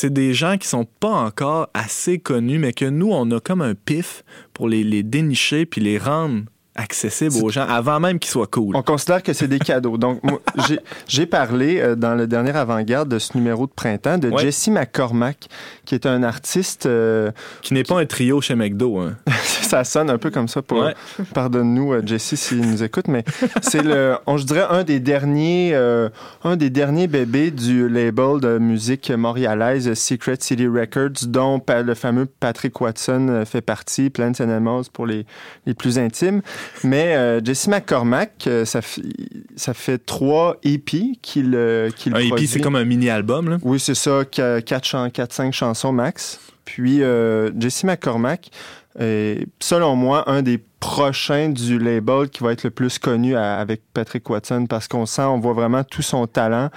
[0.10, 3.74] des gens qui sont pas encore assez connus, mais que nous, on a comme un
[3.76, 6.44] pif pour les, les dénicher puis les rendre
[6.80, 8.76] accessibles aux gens avant même qu'ils soient cool.
[8.76, 9.98] On considère que c'est des cadeaux.
[9.98, 10.22] Donc,
[11.08, 14.42] j'ai- parlé euh, dans le dernier avant-garde de ce numéro de printemps de Ouais.
[14.44, 15.48] Jesse McCormack,
[15.86, 16.86] qui est un artiste.
[16.86, 18.98] euh, Qui n'est pas un trio chez McDo.
[19.00, 19.16] Hein.
[19.62, 20.80] ça sonne un peu comme ça pour.
[20.80, 20.94] Ouais.
[21.34, 23.24] Pardonne-nous, euh, Jesse, s'il nous écoute, mais
[23.62, 26.10] c'est le, on, je dirais, un des derniers, euh,
[26.44, 32.26] un des derniers bébés du label de musique montréalaise Secret City Records, dont le fameux
[32.26, 35.26] Patrick Watson fait partie, Plants and Animals pour les,
[35.66, 36.42] les plus intimes.
[36.84, 42.46] Mais euh, Jesse McCormack, euh, ça, fait trois EP qu'il euh, qu'il Un produit.
[42.46, 43.50] EP, c'est comme un mini-album.
[43.50, 43.58] là?
[43.64, 46.40] Oui, c'est ça, 4-5 chansons max.
[46.66, 48.50] Puis euh, Jesse McCormack
[49.00, 53.58] est, selon moi, un des prochains du label qui va être le plus connu à-
[53.58, 56.70] avec Patrick Watson parce qu'on sent, on voit vraiment tout son talent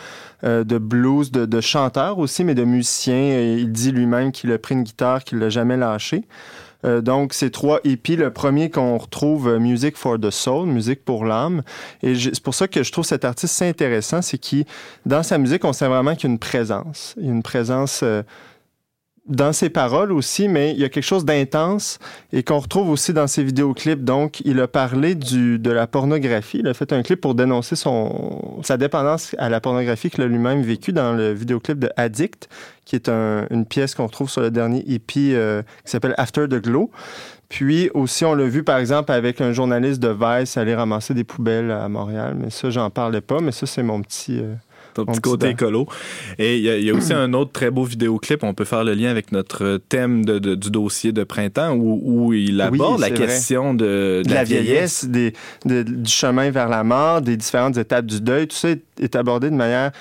[0.43, 3.39] de blues, de, de chanteur aussi, mais de musicien.
[3.57, 6.25] Il dit lui-même qu'il a pris une guitare, qu'il l'a jamais lâché.
[6.85, 8.17] Euh, donc, c'est trois EP.
[8.17, 11.63] Le premier qu'on retrouve, euh, Music for the Soul, musique pour l'âme.
[12.03, 14.65] Et c'est pour ça que je trouve cet artiste intéressant, c'est qu'il,
[15.07, 17.15] dans sa musique, on sent vraiment qu'il y a une présence.
[17.19, 18.23] Il y a une présence euh,
[19.29, 22.01] dans ses paroles aussi, mais il y a quelque chose d'intense
[22.33, 24.03] et qu'on retrouve aussi dans ses vidéoclips.
[24.03, 26.59] Donc, il a parlé de la pornographie.
[26.59, 30.27] Il a fait un clip pour dénoncer son, sa dépendance à la pornographie qu'il a
[30.27, 32.49] lui-même vécu dans le vidéoclip de Addict,
[32.85, 36.47] qui est un- une pièce qu'on retrouve sur le dernier EP euh, qui s'appelle After
[36.49, 36.91] the Glow.
[37.49, 41.23] Puis aussi, on l'a vu par exemple avec un journaliste de Vice aller ramasser des
[41.23, 42.35] poubelles à Montréal.
[42.37, 44.39] Mais ça, j'en parlais pas, mais ça, c'est mon petit.
[44.41, 44.55] euh,
[44.95, 45.87] Ton petit côté écolo.
[46.39, 48.43] Et il y, a- il y a aussi un autre très beau vidéoclip.
[48.45, 52.01] On peut faire le lien avec notre thème de- de- du dossier de printemps où,
[52.03, 53.17] où il aborde la vrai.
[53.17, 55.33] question de, la vieillesse, des,
[55.65, 59.17] de- du chemin vers la mort, des différentes étapes du deuil, tout ça est, est
[59.17, 59.93] abordé de manière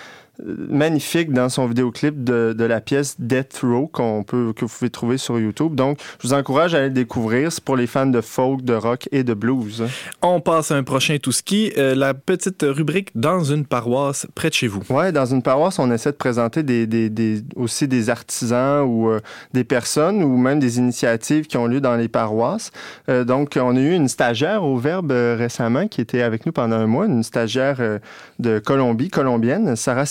[0.46, 4.90] magnifique dans son vidéoclip de, de la pièce Death Row qu'on peut, que vous pouvez
[4.90, 5.76] trouver sur YouTube.
[5.76, 7.52] Donc, je vous encourage à aller le découvrir.
[7.52, 9.84] C'est pour les fans de folk, de rock et de blues.
[10.22, 14.50] On passe à un prochain tout ski, euh, la petite rubrique dans une paroisse près
[14.50, 14.82] de chez vous.
[14.90, 19.10] Ouais, dans une paroisse, on essaie de présenter des, des- des- aussi des artisans ou
[19.10, 19.20] euh,
[19.54, 22.72] des personnes ou même des initiatives qui ont lieu dans les paroisses.
[23.10, 26.76] Euh, donc, on a eu une stagiaire au Verbe récemment qui était avec nous pendant
[26.78, 28.00] un mois, une stagiaire
[28.40, 30.06] de Colombie, colombienne, Sarah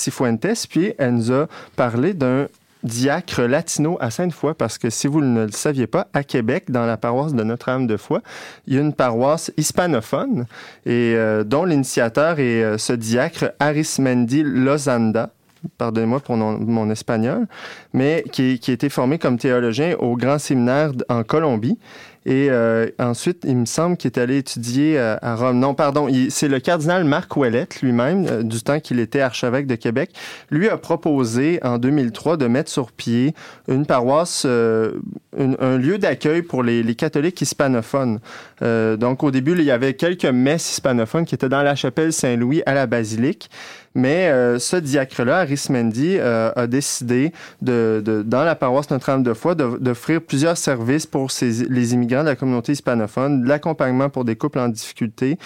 [0.68, 2.46] Puis elle nous a parlé d'un
[2.82, 6.86] diacre latino à Sainte-Foy, parce que si vous ne le saviez pas, à Québec, dans
[6.86, 8.20] la paroisse de Notre-Dame-de-Foy,
[8.66, 10.46] il y a une paroisse hispanophone,
[10.86, 15.30] et euh, dont l'initiateur est euh, ce diacre Arismendi Lozanda,
[15.76, 17.46] pardonnez-moi pour mon, espagnol,
[17.92, 21.78] mais qui, qui a été formé comme théologien au Grand Séminaire en Colombie.
[22.26, 25.58] Et euh, ensuite, il me semble qu'il est allé étudier euh, à Rome.
[25.58, 29.74] Non, pardon, c'est le cardinal Marc Ouellette lui-même, euh, du temps qu'il était archevêque de
[29.74, 30.10] Québec.
[30.50, 33.34] Lui a proposé en 2003 de mettre sur pied
[33.68, 38.18] une paroisse, un lieu d'accueil pour les, catholiques hispanophones.
[38.60, 42.62] Donc, au début, il y avait quelques messes hispanophones qui étaient dans la chapelle Saint-Louis
[42.66, 43.48] à la basilique.
[43.94, 50.22] Mais euh, ce diacre-là, Arismendi, euh, a décidé, de, dans la paroisse Notre-Dame-de-Foy, de- d'offrir
[50.22, 55.38] plusieurs services pour les immigrants de la communauté hispanophone, l'accompagnement pour des couples en difficulté.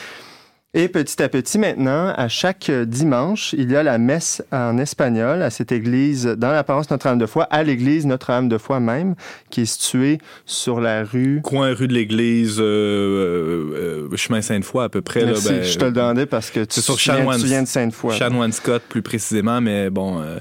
[0.76, 4.76] Et petit à petit, maintenant, à chaque euh, dimanche, il y a la messe en
[4.78, 9.14] espagnol à cette église, dans la paroisse Notre-Dame-de-Foy, à l'église Notre-Dame-de-Foy même,
[9.50, 14.88] qui est située sur la rue Coin rue de l'église, euh, euh, chemin Sainte-Foy à
[14.88, 15.20] peu près.
[15.20, 17.68] là, Merci, ben, je te le demandais parce que tu, sur Chanoine- tu viens de
[17.68, 18.12] Sainte-Foy.
[18.16, 20.40] Chanoine Scott plus précisément, mais bon, euh, euh,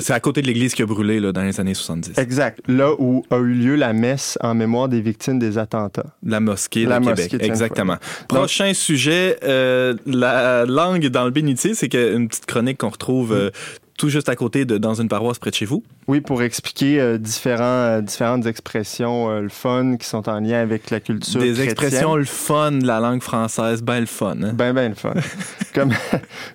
[0.00, 2.18] c'est à côté de l'église qui a brûlé là, dans les années 70.
[2.18, 2.60] Exact.
[2.68, 6.06] Là où a eu lieu la messe en mémoire des victimes des attentats.
[6.24, 7.40] La mosquée La de mosquée Québec.
[7.40, 7.46] de.
[7.46, 7.96] Exactement.
[8.28, 13.34] Prochain sujet, euh, la langue dans le bénitier, c'est une petite chronique qu'on retrouve Mm.
[13.36, 13.50] euh,
[13.96, 15.82] tout juste à côté de dans une paroisse près de chez vous?
[16.08, 20.60] Oui, pour expliquer euh, différents, euh, différentes expressions, euh, le fun, qui sont en lien
[20.60, 21.68] avec la culture Des chrétienne.
[21.70, 24.36] expressions le fun de la langue française, ben le fun.
[24.42, 24.52] hein?
[24.54, 25.14] Ben, ben le fun.
[25.74, 25.92] Comme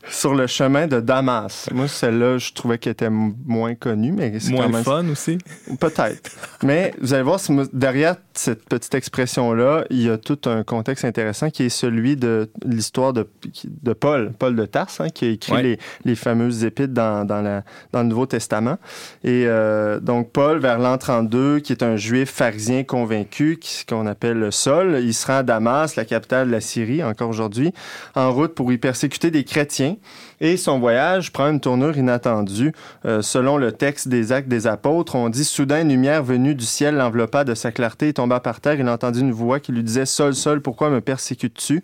[0.10, 1.70] sur le chemin de Damas.
[1.74, 4.84] Moi, celle-là, je trouvais qu'elle était moins connue, mais c'est Moins quand même...
[4.84, 5.38] fun aussi?
[5.80, 6.32] Peut-être.
[6.64, 7.40] Mais vous allez voir,
[7.74, 12.50] derrière cette petite expression-là, il y a tout un contexte intéressant qui est celui de
[12.66, 13.28] l'histoire de,
[13.66, 15.64] de Paul, Paul de Tarse, hein, qui a écrit Ouais.
[15.64, 17.64] les, les fameuses épîtres dans, dans,
[17.94, 18.78] le Nouveau Testament.
[19.24, 24.52] Et euh, donc, Paul, vers l'an 32, qui est un juif pharisien convaincu, qu'on appelle
[24.52, 27.74] Saul, il se rend à Damas, la capitale de la Syrie, encore aujourd'hui,
[28.16, 29.96] en route pour y persécuter des chrétiens.
[30.42, 32.74] Et son voyage prend une tournure inattendue.
[33.06, 36.66] Euh, selon le texte des Actes des Apôtres, on dit Soudain, une lumière venue du
[36.66, 38.80] ciel l'enveloppa de sa clarté et tomba par terre.
[38.80, 41.84] Il entendit une voix qui lui disait Saul, Saul, pourquoi me persécutes-tu?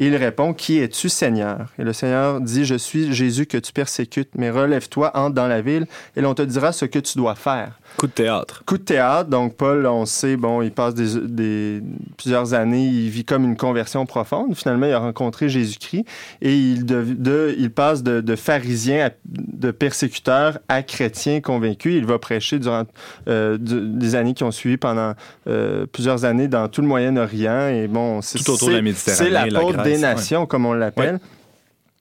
[0.00, 1.72] Il répond Qui es-tu, Seigneur?
[1.76, 5.60] Et le Seigneur dit Je suis Jésus que tu persécutes, mais relève-toi, entre dans la
[5.60, 7.80] ville, et l'on te dira ce que tu dois faire.
[7.96, 8.62] Coup de théâtre.
[8.64, 11.82] Coup de théâtre, donc Paul, on sait, bon, il passe des, des-
[12.16, 14.54] plusieurs années, il vit comme une conversion profonde.
[14.54, 16.04] Finalement, il a rencontré Jésus-Christ
[16.40, 21.96] et il, de, de- il passe de, de pharisien, à- de persécuteur à chrétien convaincu.
[21.96, 22.84] Il va prêcher durant
[23.28, 25.14] euh, du- des années qui ont suivi pendant
[25.48, 29.18] euh, plusieurs années dans tout le Moyen-Orient et bon, c'est Tout autour de la Méditerranée,
[29.24, 29.98] C'est l'apôtre des ouais.
[29.98, 31.18] nations, comme on l'appelle.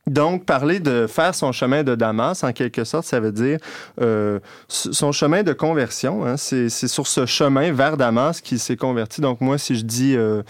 [0.07, 3.59] Donc, parler de faire son chemin de Damas, en quelque sorte, ça veut dire
[4.01, 4.39] euh,
[4.69, 6.25] son chemin de conversion.
[6.25, 6.37] hein.
[6.37, 9.19] c'est sur ce chemin vers Damas qu'il s'est converti.
[9.19, 10.43] Donc, moi, si je dis euh,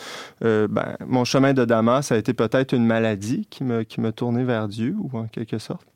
[0.46, 4.00] euh, ben, mon chemin de Damas, ça a été peut-être une maladie qui me, qui
[4.00, 5.88] m'a tourné vers Dieu, ou en quelque sorte.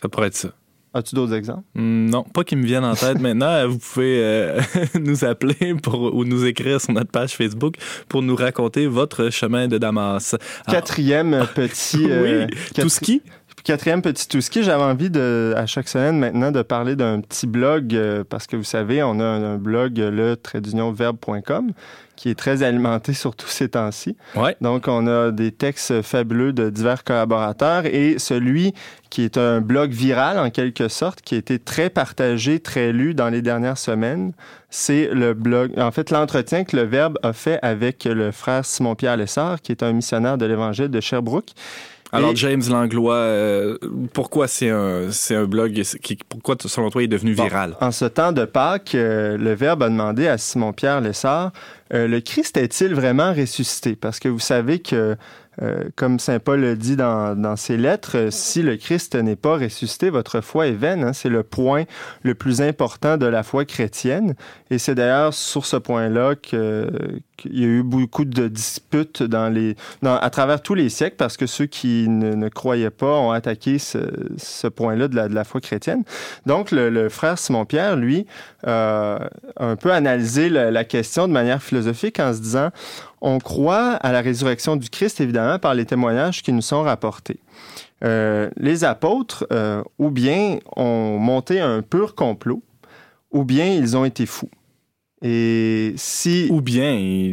[0.00, 0.50] Ça pourrait être ça.
[0.96, 1.62] As-tu d'autres exemples?
[1.74, 3.68] Hmm, Non, pas qui me viennent en tête maintenant.
[3.68, 4.60] Vous pouvez euh,
[5.00, 7.74] nous appeler pour, ou nous écrire sur notre page Facebook
[8.08, 10.36] pour nous raconter votre chemin de Damas.
[10.68, 12.10] Quatrième petit...
[12.10, 13.22] euh, oui, quatri- tout ski.
[13.66, 17.48] Quatrième petit tout ski, j'avais envie de, à chaque semaine maintenant de parler d'un petit
[17.48, 20.92] blog euh, parce que vous savez, on a un, un blog, euh, le trait d'union
[20.92, 21.72] verbe.com,
[22.14, 24.16] qui est très alimenté surtout ces temps-ci.
[24.36, 24.56] Ouais.
[24.60, 28.72] Donc, on a des textes fabuleux de divers collaborateurs et celui
[29.10, 33.14] qui est un blog viral en quelque sorte, qui a été très partagé, très lu
[33.14, 34.32] dans les dernières semaines,
[34.70, 39.16] c'est le blog, en fait, l'entretien que le Verbe a fait avec le frère Simon-Pierre
[39.16, 41.50] Lessard, qui est un missionnaire de l'Évangile de Sherbrooke.
[42.12, 43.78] Alors, Et- James Langlois, euh,
[44.12, 47.76] pourquoi c'est un, c'est un blog qui, pourquoi, selon toi, il est devenu Bon, viral?
[47.80, 51.52] En ce temps de Pâques, euh, le Verbe a demandé à Simon-Pierre Lessard,
[51.94, 53.96] euh, le Christ est-il vraiment ressuscité?
[53.96, 55.16] Parce que vous savez que,
[55.62, 59.36] euh, comme Saint Paul le dit dans, dans ses lettres, euh, si le Christ n'est
[59.36, 61.04] pas ressuscité, votre foi est vaine.
[61.04, 61.12] hein?
[61.12, 61.84] C'est le point
[62.22, 64.34] le plus important de la foi chrétienne.
[64.70, 66.90] Et c'est d'ailleurs sur ce point-là qu'il
[67.44, 69.22] y a eu beaucoup de disputes
[70.02, 74.66] à travers tous les siècles, parce que ceux qui ne, croyaient pas ont attaqué ce,
[74.66, 76.02] point-là de la, de la foi chrétienne.
[76.46, 78.26] Donc, le, frère Simon-Pierre, lui,
[78.66, 79.20] a
[79.58, 82.70] un peu analysé la, la question de manière philosophique en se disant,
[83.20, 87.40] on croit à la résurrection du Christ, évidemment, par les témoignages qui nous sont rapportés.
[88.04, 92.62] Euh, les apôtres, euh, ou bien ont monté un pur complot,
[93.30, 94.50] ou bien ils ont été fous.
[95.22, 96.48] Et si...
[96.50, 96.92] Ou bien,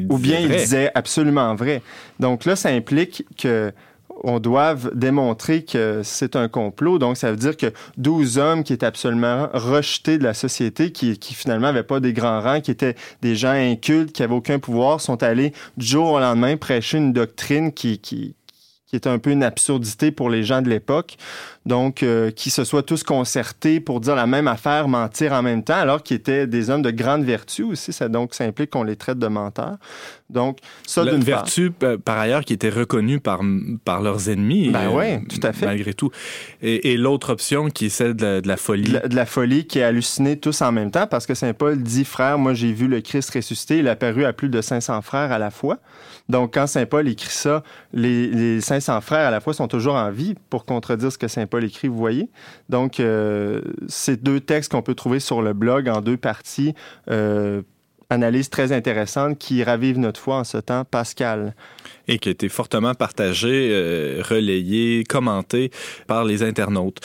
[0.09, 0.57] Ou bien disait il vrai.
[0.57, 1.81] disait absolument vrai.
[2.19, 3.73] Donc là, ça implique que
[4.23, 6.97] on doive démontrer que c'est un complot.
[6.97, 11.17] Donc, ça veut dire que 12 hommes qui étaient absolument rejetés de la société, qui,
[11.17, 14.59] qui finalement n'avaient pas des grands rangs, qui étaient des gens incultes, qui n'avaient aucun
[14.59, 18.35] pouvoir, sont allés du jour au lendemain prêcher une doctrine qui,
[18.93, 21.15] qui était un peu une absurdité pour les gens de l'époque.
[21.65, 25.63] Donc, euh, qui se soient tous concertés pour dire la même affaire, mentir en même
[25.63, 27.91] temps, alors qu'ils étaient des hommes de grande vertu aussi.
[27.91, 29.77] Ça, donc, ça implique qu'on les traite de menteurs.
[30.29, 31.25] Donc, ça d'une part.
[31.45, 33.41] vertu, pa- par ailleurs, qui était reconnue par,
[33.83, 34.69] par leurs ennemis.
[34.69, 35.65] Ben euh, ouais, tout à fait.
[35.65, 36.11] Malgré tout.
[36.61, 38.83] Et, et l'autre option, qui est celle de la, de la folie.
[38.89, 41.53] De la, de la folie qui est hallucinée tous en même temps parce que Saint
[41.53, 44.61] Paul dit frère, moi j'ai vu le Christ ressuscité, il a apparu à plus de
[44.61, 45.79] 500 frères à la fois.
[46.29, 49.95] Donc quand Saint Paul écrit ça, les, les 500 frères à la fois sont toujours
[49.95, 52.29] en vie pour contredire ce que Saint Paul écrit, vous voyez?
[52.69, 56.73] Donc euh, ces deux textes qu'on peut trouver sur le blog en deux parties,
[57.09, 57.61] euh,
[58.09, 61.55] analyse très intéressante qui ravive notre foi en ce temps pascal.
[62.07, 65.71] et qui a été fortement partagé, euh, relayé, commenté
[66.05, 66.99] par les internautes.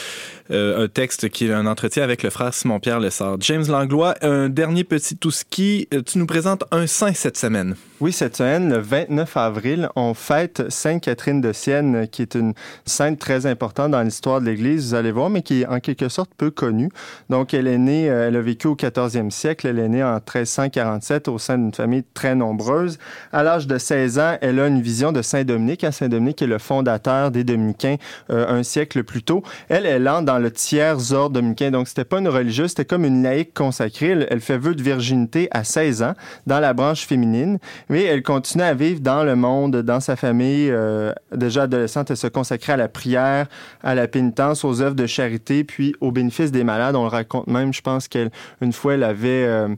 [0.50, 3.36] Euh, un texte qui est un entretien avec le frère Simon-Pierre Lessard.
[3.40, 5.86] James Langlois, un dernier petit tout ski.
[5.94, 7.76] Euh, Tu nous présentes un saint cette semaine.
[8.01, 12.55] Oui, cette semaine, le 29 avril, on fête Sainte Catherine de Sienne, qui est une
[12.86, 16.09] sainte très importante dans l'histoire de l'Église, vous allez voir, mais qui est en quelque
[16.09, 16.90] sorte peu connue.
[17.28, 20.12] Donc, elle est née, euh, elle a vécu au 14e siècle, elle est née en
[20.12, 23.01] 1347 au sein d'une famille très nombreuse.
[23.32, 25.82] À l'âge de 16 ans, elle a une vision de Saint Dominique.
[25.82, 27.96] Hein, Saint Dominique est le fondateur des Dominicains
[28.30, 29.42] euh, un siècle plus tôt.
[29.68, 33.05] Elle, elle entre dans le tiers ordre dominicain, donc c'était pas une religieuse, c'était comme
[33.05, 34.24] une laïque consacrée.
[34.30, 36.14] Elle fait vœu de virginité à 16 ans
[36.46, 37.59] dans la branche féminine
[37.89, 40.70] mais elle continue à vivre dans le monde, dans sa famille.
[40.70, 43.47] Euh, déjà adolescente, elle se consacrait à la prière,
[43.82, 46.97] à la pénitence, aux œuvres de charité, puis au bénéfice des malades.
[46.97, 48.30] On le raconte même, je pense qu'elle,
[48.61, 49.45] une fois, elle avait...
[49.45, 49.68] Euh,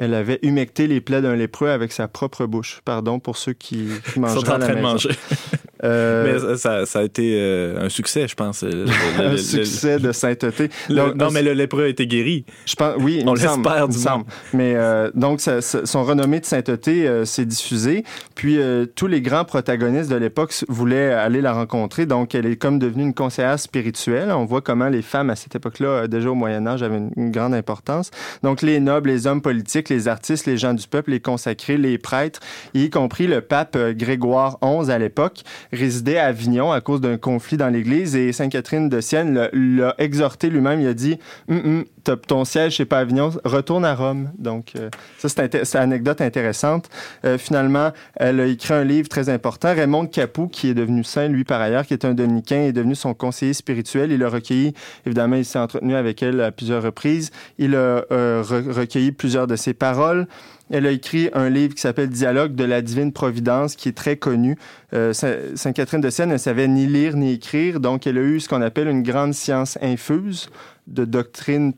[0.00, 2.80] elle avait humecté les plaies d'un lépreux avec sa propre bouche.
[2.84, 5.10] Pardon pour ceux qui, qui sont en à la train de manger.
[5.84, 8.62] Euh, Mais ça, ça a été euh, un succès, je pense.
[8.62, 8.84] Le-
[9.20, 10.68] un le- succès de sainteté.
[10.88, 12.44] Donc, non, mais le lépreux a été guéri.
[12.66, 14.24] Je pense, oui, On l'espère, du semble.
[14.52, 18.04] Mais euh, donc, ça- ça- son renommée de sainteté euh, s'est diffusée.
[18.34, 22.06] Puis, euh, tous les grands protagonistes de l'époque voulaient aller la rencontrer.
[22.06, 24.30] Donc, elle est comme devenue une conseillère spirituelle.
[24.32, 27.10] On voit comment les femmes, à cette époque-là, euh, déjà au Moyen Âge, avaient une,
[27.16, 28.10] une grande importance.
[28.42, 31.98] Donc, les nobles, les hommes politiques, les artistes, les gens du peuple, les consacrés, les
[31.98, 32.40] prêtres,
[32.74, 35.42] y compris le pape euh, Grégoire XI à l'époque,
[35.72, 38.16] résidait à Avignon à cause d'un conflit dans l'Église.
[38.16, 40.80] Et Sainte Catherine de Sienne l'a- exhorté lui-même.
[40.80, 41.84] Il a dit Hum, hum,
[42.16, 44.30] ton siège, c'est pas Avignon, retourne à Rome.
[44.38, 44.88] Donc, euh,
[45.18, 46.88] ça, c'est une anecdote intéressante.
[47.24, 49.74] Euh, finalement, elle a écrit un livre très important.
[49.74, 52.94] Raymond Capou, qui est devenu saint, lui, par ailleurs, qui est un dominicain, est devenu
[52.94, 54.12] son conseiller spirituel.
[54.12, 54.74] Il a recueilli,
[55.06, 57.30] évidemment, il s'est entretenu avec elle à plusieurs reprises.
[57.58, 60.26] Il a euh, re- recueilli plusieurs de ses paroles.
[60.70, 64.16] Elle a écrit un livre qui s'appelle Dialogue de la divine providence, qui est très
[64.16, 64.58] connu.
[64.92, 68.20] Euh, Saint- Sainte Catherine de Sienne ne savait ni lire ni écrire, donc elle a
[68.20, 70.50] eu ce qu'on appelle une grande science infuse
[70.88, 71.72] de doctrine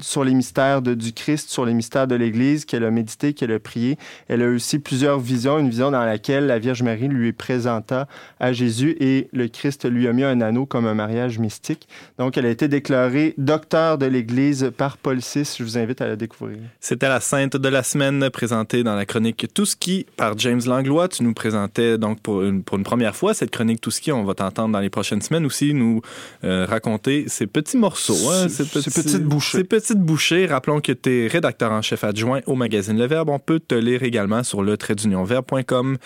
[0.00, 3.52] sur les mystères de- du Christ, sur les mystères de l'Église, qu'elle a médité, qu'elle
[3.52, 3.96] a prié.
[4.28, 8.08] Elle a aussi plusieurs visions, une vision dans laquelle la Vierge Marie lui présenta
[8.40, 11.88] à Jésus et le Christ lui a mis un anneau comme un mariage mystique.
[12.18, 15.54] Donc, elle a été déclarée docteur de l'Église par Paul VI.
[15.58, 16.58] Je vous invite à la découvrir.
[16.80, 21.08] C'était la sainte de la semaine présentée dans la chronique Tout ski par James Langlois.
[21.08, 24.12] Tu nous présentais donc pour une, pour une première fois cette chronique Tout ski.
[24.12, 26.00] On va t'entendre dans les prochaines semaines aussi nous
[26.44, 28.30] euh, raconter ces petits morceaux.
[28.30, 29.58] hein, Ces- ces petites bouchées.
[29.58, 30.46] Ces petites bouchées.
[30.46, 33.28] Rappelons que tu es rédacteur en chef adjoint au magazine Le Verbe.
[33.28, 34.76] On peut te lire également sur le
[35.24, 35.96] verbe.com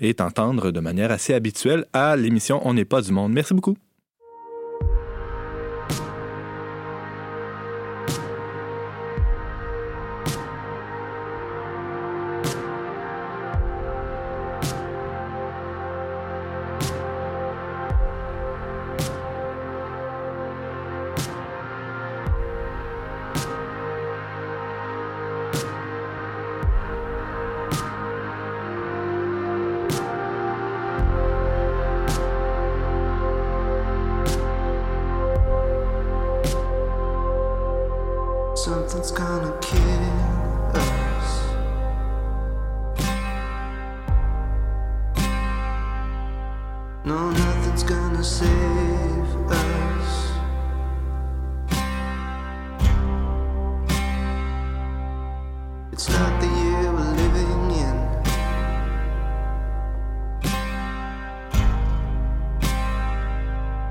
[0.00, 3.32] et t'entendre de manière assez habituelle à l'émission On n'est pas du monde.
[3.32, 3.76] Merci beaucoup.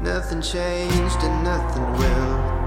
[0.02, 2.59] Nothing changed and nothing will.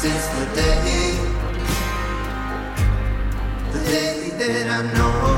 [0.00, 1.18] since the day,
[3.72, 5.37] the day that I know.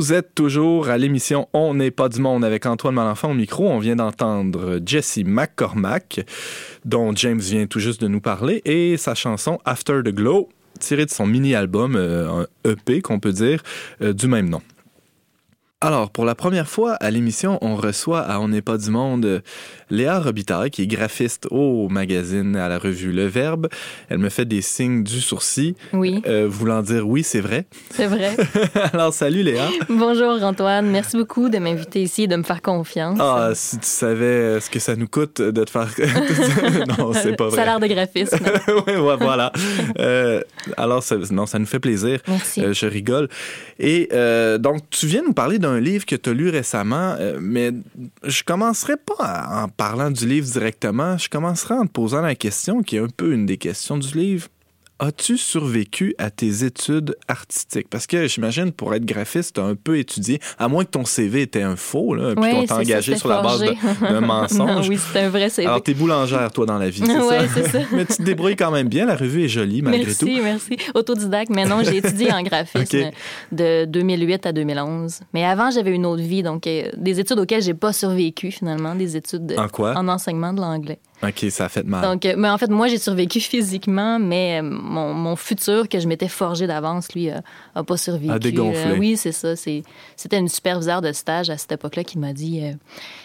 [0.00, 3.68] Vous êtes toujours à l'émission On n'est pas du monde avec Antoine Malenfant au micro.
[3.68, 6.24] On vient d'entendre Jesse McCormack,
[6.86, 10.48] dont James vient tout juste de nous parler, et sa chanson After the Glow,
[10.78, 13.62] tirée de son mini-album, euh, un EP qu'on peut dire,
[14.00, 14.62] euh, du même nom.
[15.82, 19.24] Alors, pour la première fois à l'émission, on reçoit à On n'est pas du monde
[19.24, 19.40] euh,
[19.88, 23.66] Léa Robitaille, qui est graphiste au magazine, à la revue Le Verbe.
[24.10, 27.64] Elle me fait des signes du sourcil, Oui, euh, voulant dire oui, c'est vrai.
[27.94, 28.36] c'est vrai.
[28.92, 29.68] Alors, salut Léa.
[29.88, 33.18] Bonjour Antoine, merci beaucoup de m'inviter ici et de me faire confiance.
[33.18, 35.88] Ah, si tu savais ce que ça nous coûte de te faire.
[36.98, 37.56] non, c'est pas vrai.
[37.56, 38.36] Salaire de graphisme.
[38.86, 39.50] oui, ouais, voilà.
[39.98, 40.42] Euh,
[40.76, 42.20] alors, ça, non, ça nous fait plaisir.
[42.28, 42.60] Merci.
[42.60, 43.30] Euh, je rigole.
[43.78, 47.38] Et euh, donc, tu viens nous parler d'un livre que tu as lu récemment, euh,
[47.40, 47.72] mais
[48.24, 51.18] je commencerai pas en parlant du livre directement.
[51.18, 54.16] Je commencerai en te posant la question qui est un peu une des questions du
[54.16, 54.48] livre.
[55.02, 57.88] As-tu survécu à tes études artistiques?
[57.88, 61.06] Parce que j'imagine, pour être graphiste, tu as un peu étudié, à moins que ton
[61.06, 63.64] CV était un faux, là, puis Oui, qu'on t'a engagé sur la base
[64.02, 64.58] d'un mensonge.
[64.60, 65.66] Non, oui, c'est un vrai CV.
[65.66, 67.48] Alors, t'es boulangère, toi, dans la vie, c'est ça?
[67.54, 67.78] c'est ça.
[67.92, 69.06] mais tu te débrouilles quand même bien.
[69.06, 70.42] La revue est jolie, malgré merci, tout.
[70.42, 70.76] merci.
[70.94, 71.50] Autodidacte.
[71.50, 73.10] Mais non, j'ai étudié en graphisme
[73.52, 75.20] de 2008 à 2011.
[75.32, 78.94] Mais avant, j'avais une autre vie, donc euh, des études auxquelles j'ai pas survécu finalement,
[78.94, 79.96] des études de- En quoi?
[79.96, 80.98] en enseignement de l'anglais.
[81.22, 82.02] OK, ça a fait mal.
[82.02, 86.00] Donc, euh, mais en fait, moi, j'ai survécu physiquement, mais euh, mon, mon futur que
[86.00, 87.38] je m'étais forgé d'avance, lui, euh,
[87.74, 88.32] a pas survécu.
[88.32, 88.80] A dégonflé.
[88.92, 89.54] Euh, oui, c'est ça.
[89.54, 92.72] C'était une superviseure de stage à cette époque-là qui m'a dit euh,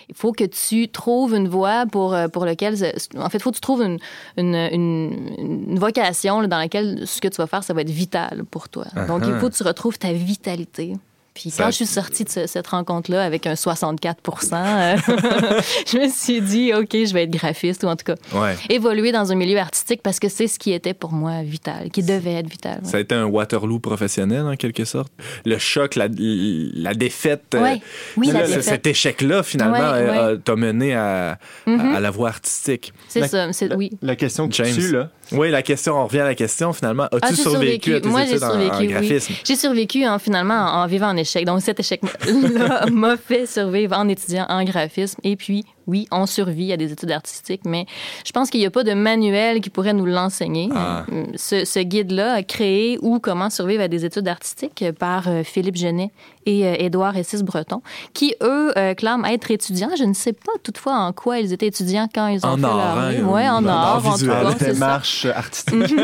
[0.09, 2.75] il faut que tu trouves une voie pour, euh, pour laquelle.
[3.17, 3.97] En fait, il faut que tu trouves une,
[4.37, 7.89] une, une- une vocation là, dans laquelle ce que tu vas faire, ça va être
[7.89, 8.85] vital pour toi.
[9.07, 10.93] Donc, il faut que tu retrouves ta vitalité.
[11.35, 14.19] Puis Ça- quand je suis sortie de ce- cette rencontre-là avec un 64
[14.53, 14.95] euh,
[15.85, 18.55] je me suis dit, OK, je vais être graphiste ou en tout cas Ouais.
[18.69, 22.03] évoluer dans un milieu artistique parce que c'est ce qui était pour moi vital, qui
[22.03, 22.79] devait être vital.
[22.83, 22.89] ouais.
[22.89, 25.11] Ça a été un Waterloo professionnel, en quelque sorte?
[25.45, 27.43] Le choc, la, la défaite.
[27.53, 27.81] euh, Ouais.
[28.17, 28.63] Oui, la défaite.
[28.63, 30.17] Cet échec-là, finalement, Ouais, euh, ouais.
[30.17, 31.95] euh, t'a mené à, Mhm.
[31.95, 32.93] à la voie artistique.
[33.09, 33.91] C'est La- ça, c'est oui.
[34.01, 34.73] La question que James.
[34.73, 37.03] tu là, Oui, la question, on revient à la question, finalement.
[37.05, 38.59] As-tu Ah, survécu, à tes Moi, en-
[38.99, 39.19] oui.
[39.43, 41.45] J'ai survécu en, finalement en, en vivant en échec.
[41.45, 45.19] Donc, cet échec-là m'a fait survivre en étudiant en graphisme.
[45.23, 47.85] Et puis, oui, on survit à des études artistiques, mais
[48.25, 50.69] je pense qu'il n'y a pas de manuel qui pourrait nous l'enseigner.
[50.75, 51.05] Ah.
[51.35, 55.75] Ce, ce guide-là a créé ou comment survivre à des études artistiques par euh, Philippe
[55.75, 56.11] Genet
[56.45, 57.81] et euh, Édouard Essis Breton,
[58.13, 59.89] qui, eux, euh, clament être étudiants.
[59.97, 62.65] Je ne sais pas toutefois en quoi ils étaient étudiants quand ils ont En fait
[62.65, 63.31] art, leur hein, livre.
[63.31, 65.73] Ouais, en en art art, en tout cas, démarche artistique.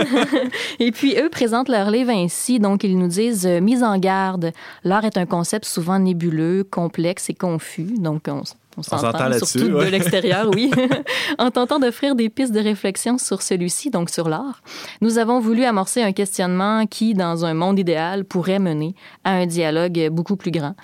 [0.79, 2.59] Et puis, eux présentent leur livre ainsi.
[2.59, 4.51] Donc, ils nous disent Mise en garde.
[4.83, 7.93] L'art est un concept souvent nébuleux, complexe et confus.
[7.97, 8.43] Donc, on,
[8.77, 9.85] on s'entend s'entend là-dessus, surtout ouais.
[9.85, 10.71] de l'extérieur, oui.
[11.37, 14.61] en tentant d'offrir des pistes de réflexion sur celui-ci, donc sur l'art,
[15.01, 19.45] nous avons voulu amorcer un questionnement qui, dans un monde idéal, pourrait mener à un
[19.45, 20.75] dialogue beaucoup plus grand.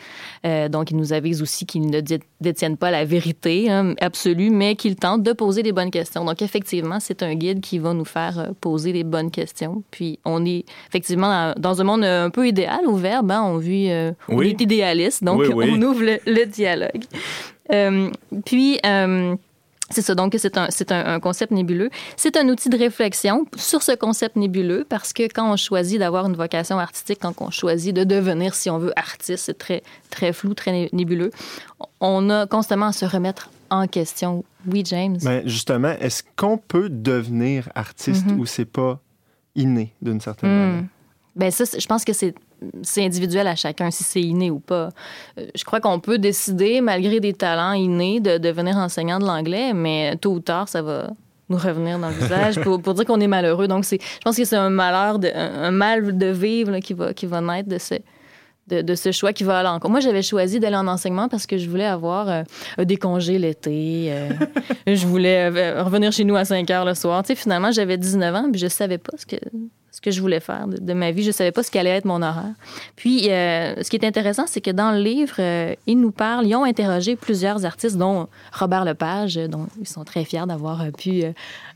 [0.45, 4.49] Euh, donc, ils nous avisent aussi qu'ils ne dé- détiennent pas la vérité hein, absolue,
[4.49, 6.23] mais qu'ils tentent de poser des bonnes questions.
[6.25, 9.83] Donc, effectivement, c'est un guide qui va nous faire euh, poser les bonnes questions.
[9.91, 13.31] Puis, on est effectivement dans- un monde euh, un peu idéal, au verbe.
[13.31, 14.49] hein, on vit, euh, on Oui.
[14.49, 15.69] est idéaliste, donc Oui, oui.
[15.77, 17.03] on ouvre le, le dialogue.
[17.74, 18.09] Euh,
[18.45, 19.36] puis, euh,
[19.89, 21.89] c'est ça, donc c'est un, un, un concept nébuleux.
[22.18, 26.26] C'est un outil de réflexion sur ce concept nébuleux parce que quand on choisit d'avoir
[26.28, 30.34] une vocation artistique, quand on choisit de devenir, si on veut, artiste, c'est très, très
[30.34, 31.32] flou, très né- nébuleux.
[32.01, 34.43] On a constamment à se remettre en question.
[34.65, 35.18] Oui, James?
[35.24, 38.39] Mais justement, est-ce qu'on peut devenir artiste Mhm.
[38.39, 38.99] ou c'est pas
[39.55, 40.59] inné d'une certaine Hmm.
[40.72, 40.84] manière?
[41.36, 42.34] Ben ça, je pense que c'est
[42.82, 44.89] c'est individuel à chacun, si c'est inné ou pas.
[45.39, 49.74] Euh, Je crois qu'on peut décider, malgré des talents innés, de devenir enseignant de l'anglais,
[49.74, 51.10] mais tôt ou tard, ça va
[51.49, 53.68] nous revenir dans le visage pour, pour dire qu'on est malheureux.
[53.68, 57.14] Donc, c'est, je pense que c'est un malheur, de, un, mal de vivre qui, va,
[57.14, 57.95] qui va naître de ce,
[58.68, 59.89] de, ce choix qui va à l'encontre.
[59.89, 64.08] Moi, j'avais choisi d'aller en enseignement parce que je voulais avoir euh, des congés l'été.
[64.12, 64.30] euh,
[64.88, 65.47] je voulais
[65.82, 67.24] revenir chez nous à 5 heures le soir.
[67.24, 69.38] Tu sais, finalement, j'avais 19 ans puis je savais pas ce que,
[69.98, 71.24] ce que je voulais faire de, de ma vie.
[71.24, 72.54] Je savais pas ce qu'allait être mon horaire.
[72.95, 76.45] Puis, euh, ce qui est intéressant, c'est que dans le livre, euh, ils nous parlent,
[76.45, 80.84] ils ont interrogé plusieurs artistes, dont Robert Lepage, euh, dont ils sont très fiers d'avoir
[80.84, 81.32] euh, pu euh,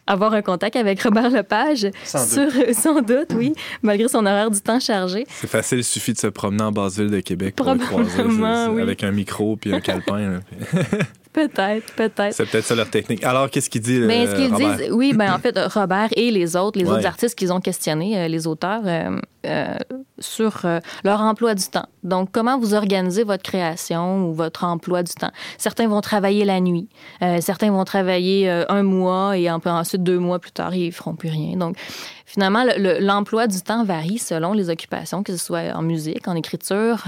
[0.06, 1.88] avoir un contact avec Robert Lepage.
[2.04, 5.26] Sans sur, sans doute, oui, malgré son horaire du temps chargé.
[5.28, 8.22] C'est facile, il suffit de se promener en basse ville de Québec pour le croiser.
[8.22, 8.82] Oui.
[8.84, 10.42] Avec un micro puis un calepin.
[11.34, 12.34] Peut-être, peut-être.
[12.34, 13.24] C'est peut-être ça leur technique.
[13.24, 14.78] Alors, qu'est-ce qu'il dit, Mais euh, ce qu'ils Robert?
[14.78, 16.92] disent, oui, ben en fait, Robert et les autres, les Ouais.
[16.98, 19.76] autres artistes qu'ils ont questionnés, euh, les auteurs, euh, euh,
[20.20, 21.86] sur euh, leur emploi du temps.
[22.04, 25.32] Donc, comment vous organisez votre création ou votre emploi du temps?
[25.58, 26.90] Certains vont travailler la nuit,
[27.24, 30.92] euh, certains vont travailler euh, un mois et en- ensuite deux mois plus tard, ils
[30.92, 31.56] feront plus rien.
[31.56, 31.78] Donc,
[32.26, 36.28] finalement, le- le- l'emploi du temps varie selon les occupations, que ce soit en musique,
[36.28, 37.04] en écriture.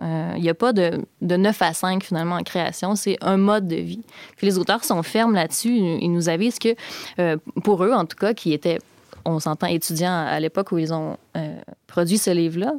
[0.00, 3.16] Euh, euh, Il n'y a pas de, de 9 à 5 finalement en création, c'est
[3.20, 4.02] un mode de vie.
[4.36, 5.76] Puis les auteurs sont fermes là-dessus.
[5.76, 6.74] Ils nous avisent que,
[7.18, 8.78] euh, pour eux en tout cas, qui étaient,
[9.24, 12.72] on s'entend, étudiants à l'époque où ils ont euh, produit ce livre-là,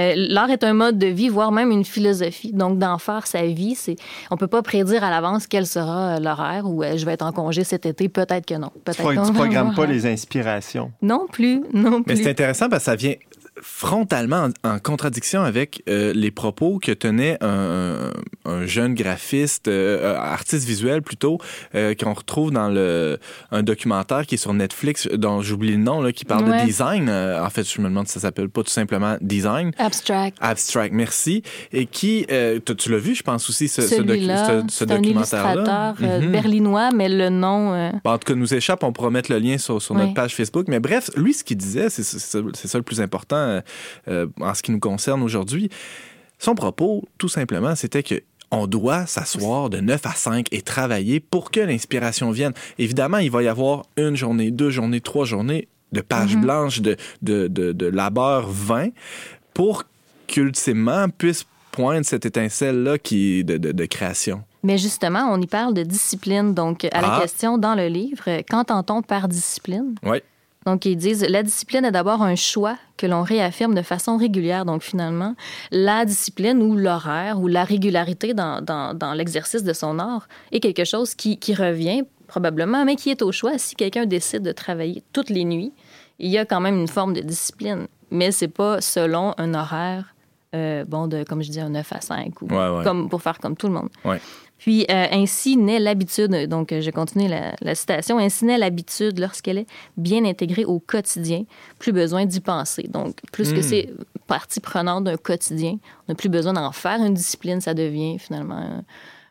[0.00, 2.52] euh, l'art est un mode de vie, voire même une philosophie.
[2.52, 3.94] Donc, d'en faire sa vie, c'est,
[4.30, 7.30] on peut pas prédire à l'avance quel sera l'horaire ou euh, je vais être en
[7.32, 8.08] congé cet été.
[8.08, 8.70] Peut-être que non.
[8.84, 10.90] Peut-être Tu va programmes pas les inspirations.
[11.00, 12.24] Non plus, non Mais plus.
[12.24, 13.14] c'est intéressant parce que ça vient
[13.62, 18.10] frontalement en, en contradiction avec euh, les propos que tenait un,
[18.46, 21.38] un- un jeune graphiste, euh, artiste visuel plutôt,
[21.74, 23.18] euh, qu'on retrouve dans le,
[23.50, 26.60] un documentaire qui est sur Netflix, dont j'oublie le nom, là, qui parle Ouais.
[26.60, 27.08] de design.
[27.08, 29.70] Euh, en fait, je me demande si ça s'appelle pas tout simplement design.
[29.78, 30.36] Abstract.
[30.40, 31.42] Abstract, merci.
[31.72, 34.78] Et qui, euh, tu, l'as vu, je pense aussi, ce, ce, docu- Celui-là, ce- ce
[34.84, 35.52] c'est un documentaire-là?
[35.54, 36.32] illustrateur euh, Mhm.
[36.32, 37.72] berlinois, mais le nom...
[37.74, 40.12] euh, Bon, en tout cas, nous échappe, on pourra mettre le lien sur, sur notre
[40.14, 40.66] page Facebook.
[40.68, 43.60] Mais bref, lui, ce qu'il disait, c'est ça le plus important euh,
[44.08, 45.70] euh, en ce qui nous concerne aujourd'hui.
[46.38, 51.18] Son propos, tout simplement, c'était que on doit s'asseoir de 9 à 5 et travailler
[51.18, 52.52] pour que l'inspiration vienne.
[52.78, 56.42] Évidemment, il va y avoir une journée, deux journées, trois journées de pages Mhm.
[56.42, 58.88] blanches, de, de, de, de labeur vain
[59.54, 59.84] pour
[60.28, 64.42] qu'ultimement puisse poindre cette étincelle-là qui de, de, de création.
[64.62, 66.54] Mais justement, on y parle de discipline.
[66.54, 67.20] Donc, à la Ah.
[67.20, 69.94] question dans le livre, euh, qu'entend-on par discipline?
[70.04, 70.18] Oui.
[70.66, 74.64] Donc, ils disent, la discipline est d'abord un choix que l'on réaffirme de façon régulière.
[74.64, 75.34] Donc, finalement,
[75.70, 80.60] la discipline ou l'horaire ou la régularité dans, dans, dans l'exercice de son art est
[80.60, 83.58] quelque chose qui, qui revient probablement, mais qui est au choix.
[83.58, 85.72] Si quelqu'un décide de travailler toutes les nuits,
[86.18, 87.86] il y a quand même une forme de discipline.
[88.10, 90.14] Mais c'est pas selon un horaire,
[90.54, 92.84] euh, bon, de, comme je dis, un 9 à 5 ou Ouais, ouais.
[92.84, 93.88] Comme, pour faire comme tout le monde.
[94.04, 94.20] Ouais.
[94.64, 99.58] Puis euh, ainsi naît l'habitude, donc je continue la, la citation, ainsi naît l'habitude lorsqu'elle
[99.58, 99.66] est
[99.98, 101.44] bien intégrée au quotidien,
[101.78, 102.84] plus besoin d'y penser.
[102.84, 103.62] Donc plus que Mm.
[103.62, 103.90] c'est
[104.26, 105.72] partie prenante d'un quotidien,
[106.08, 108.82] on n'a plus besoin d'en faire une discipline, ça devient finalement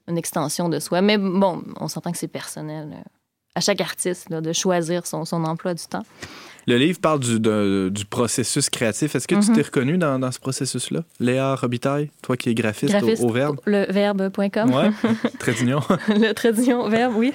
[0.08, 1.02] une extension de soi.
[1.02, 3.02] Mais bon, on s'entend que c'est personnel euh,
[3.56, 6.04] à chaque artiste là, de choisir son, son emploi du temps.
[6.68, 9.16] Le livre parle du, de- du processus créatif.
[9.16, 9.56] Est-ce que tu Mhm.
[9.56, 11.02] t'es reconnu dans, dans ce processus-là?
[11.20, 13.60] Léa Robitaille, toi qui es graphiste, Graphiste, au, au Verbe?
[13.66, 14.74] Le verbe.com.
[14.74, 14.90] Ouais,
[15.40, 15.82] très d'union.
[16.08, 17.34] le trait d'union verbe, oui.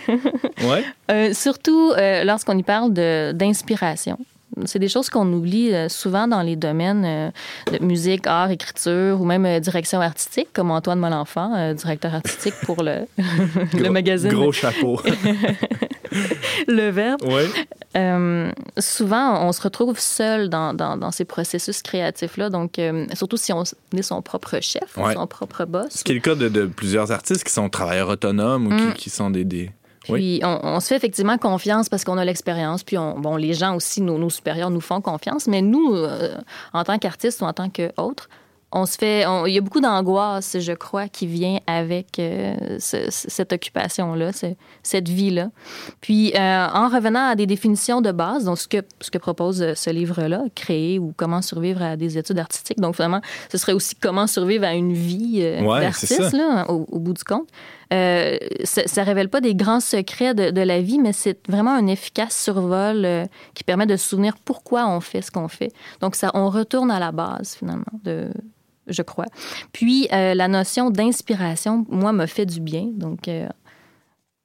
[0.63, 0.85] ouais.
[1.11, 4.19] Euh, surtout euh, lorsqu'on y parle d'inspiration.
[4.67, 7.31] C'est des choses qu'on oublie euh, souvent dans les domaines euh,
[7.79, 12.83] de musique, art, écriture ou même euh, direction artistique, comme Antoine Malenfant, directeur artistique pour
[12.83, 15.01] le, le Gros- magazine Gros chapeau.
[16.67, 17.23] Le Verbe.
[17.25, 17.47] ouais.
[17.97, 22.51] Euh, souvent, on se retrouve seul dans, dans, dans ces processus créatifs-là.
[22.51, 23.63] Donc, euh, surtout si on
[23.95, 25.87] est son propre chef ou son propre boss.
[25.91, 28.93] Ce qui est le cas de, de plusieurs artistes qui sont travailleurs autonomes ou Mm.
[28.95, 29.45] qui, qui sont des...
[29.45, 29.71] des...
[30.09, 30.39] Oui.
[30.41, 32.83] Puis on, on se fait effectivement confiance parce qu'on a l'expérience.
[32.85, 35.47] Puis on, bon, les gens aussi, nos, nos supérieurs nous font confiance.
[35.47, 36.37] Mais nous, euh,
[36.73, 38.29] en tant qu'artistes ou en tant qu'autres,
[38.71, 39.25] on se fait.
[39.47, 44.33] Il y a beaucoup d'angoisse, je crois, qui vient avec euh, ce- ce- cette occupation-là,
[44.35, 45.49] ce- cette vie-là.
[46.03, 49.73] Puis euh, en revenant à des définitions de base, donc ce que, ce que propose
[49.73, 52.79] ce livre-là, créer ou comment survivre à des études artistiques.
[52.79, 56.37] Donc vraiment, ce serait aussi comment survivre à une vie euh, Ouais, d'artiste,
[56.69, 57.49] au bout du compte.
[57.93, 61.87] Euh, ça, ça révèle pas des grands secrets de, la vie, mais c'est vraiment un
[61.87, 63.25] efficace survol euh,
[63.55, 65.73] qui permet de se souvenir pourquoi on fait ce qu'on fait.
[66.01, 69.27] Donc, on retourne à la base, finalement, je crois.
[69.73, 72.89] Puis, euh, la notion d'inspiration, moi, me fait du bien.
[72.93, 73.31] Donc,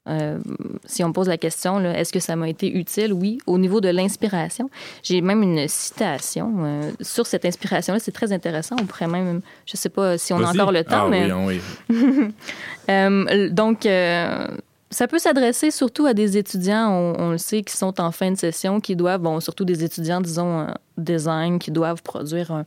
[0.10, 0.38] euh,
[0.86, 3.14] si on me pose la question, est-ce que ça m'a été utile?
[3.14, 3.38] Oui.
[3.47, 4.70] Au niveau de l'inspiration,
[5.01, 7.99] j'ai même une citation euh, sur cette inspiration-là.
[7.99, 8.76] C'est très intéressant.
[8.82, 11.32] On pourrait même, je sais pas si on a encore le temps, Ah mais...
[11.32, 12.28] oui, oui.
[12.89, 14.45] Euh, donc, euh,
[14.89, 18.30] ça peut s'adresser surtout à des étudiants, on, on le sait, qui sont en fin
[18.32, 22.66] de session, qui doivent, bon, surtout des étudiants, disons, design, qui doivent produire un,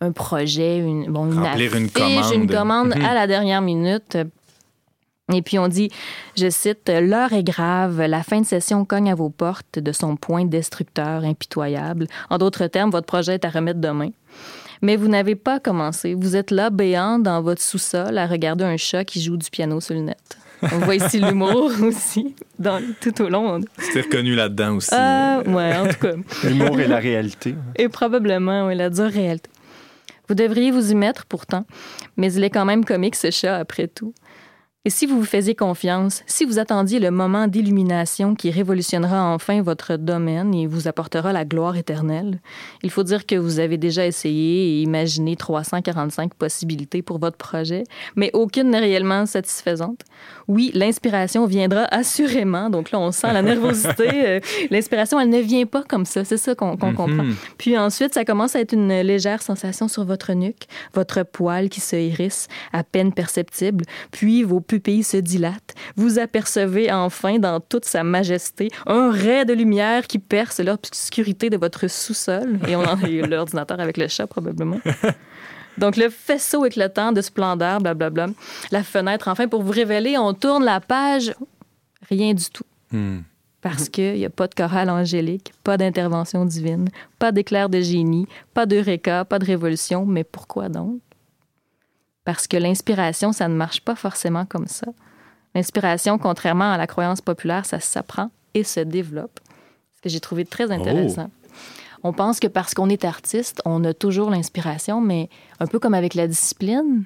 [0.00, 2.32] un projet, une, bon, une Remplir une affiche, commande.
[2.34, 3.04] une commande Mhm.
[3.04, 4.16] à la dernière minute.
[5.32, 5.90] Et puis on dit,
[6.36, 10.16] je cite, L'heure est grave, la fin de session cogne à vos portes de son
[10.16, 12.06] point destructeur impitoyable.
[12.30, 14.10] En d'autres termes, votre projet est à remettre demain.
[14.82, 16.14] Mais vous n'avez pas commencé.
[16.14, 19.80] Vous êtes là, béant, dans votre sous-sol, à regarder un chat qui joue du piano
[19.80, 20.38] sur le net.
[20.62, 23.60] On voit ici l'humour aussi, dans, tout au long.
[23.92, 24.90] T'es reconnu là-dedans aussi.
[24.92, 26.14] Ah, ouais, en tout cas.
[26.44, 27.54] L'humour et la réalité.
[27.76, 29.50] Et probablement, oui, la dure réalité.
[30.28, 31.64] Vous devriez vous y mettre pourtant,
[32.16, 34.14] mais il est quand même comique ce chat après tout.
[34.86, 39.60] Et si vous vous faisiez confiance, si vous attendiez le moment d'illumination qui révolutionnera enfin
[39.60, 42.40] votre domaine et vous apportera la gloire éternelle,
[42.82, 47.84] il faut dire que vous avez déjà essayé et imaginé 345 possibilités pour votre projet,
[48.16, 50.00] mais aucune n'est réellement satisfaisante.
[50.48, 54.08] Oui, l'inspiration viendra assurément, donc là on sent la nervosité.
[54.20, 57.24] Euh, l'inspiration, elle ne vient pas comme ça, c'est ça qu'on qu'on comprend.
[57.58, 61.80] Puis ensuite, ça commence à être une légère sensation sur votre nuque, votre poil qui
[61.80, 65.74] se hérisse, à peine perceptible, puis vos pupilles se dilatent.
[65.96, 71.56] Vous apercevez enfin dans toute sa majesté un ray de lumière qui perce l'obscurité de
[71.56, 72.60] votre sous-sol.
[72.68, 74.80] Et on en a eu l'ordinateur avec le chat, probablement.
[75.78, 78.28] Donc, le faisceau éclatant de splendeur, blablabla.
[78.70, 81.34] La fenêtre, enfin, pour vous révéler, on tourne la page.
[82.08, 82.66] Rien du tout.
[82.92, 83.22] Hmm.
[83.62, 88.28] Parce qu'il n'y a pas de chorale angélique, pas d'intervention divine, pas d'éclair de génie,
[88.54, 90.06] pas d'eureka, pas de révolution.
[90.06, 91.00] Mais pourquoi donc?
[92.24, 94.86] Parce que l'inspiration, ça ne marche pas forcément comme ça.
[95.54, 99.40] L'inspiration, contrairement à la croyance populaire, ça s'apprend et se développe.
[99.96, 101.30] Ce que j'ai trouvé très intéressant.
[102.02, 105.92] On pense que parce qu'on est artiste, on a toujours l'inspiration, mais un peu comme
[105.94, 107.04] avec la discipline,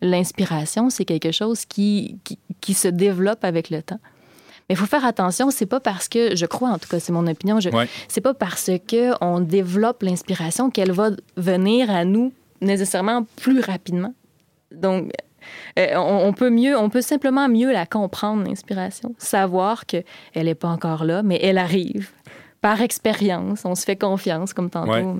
[0.00, 4.00] l'inspiration, c'est quelque chose qui, qui, qui se développe avec le temps.
[4.68, 7.12] Mais il faut faire attention, c'est pas parce que, je crois en tout cas, c'est
[7.12, 7.88] mon opinion, je, Ouais.
[8.08, 14.14] c'est pas parce que on développe l'inspiration qu'elle va venir à nous nécessairement plus rapidement.
[14.74, 15.10] Donc,
[15.78, 19.14] euh, on, peut mieux, on peut simplement mieux la comprendre, l'inspiration.
[19.18, 19.98] Savoir que
[20.34, 22.10] elle est pas encore là, mais elle arrive.
[22.60, 24.92] Par expérience, on se fait confiance, comme tantôt.
[24.92, 25.14] Ouais.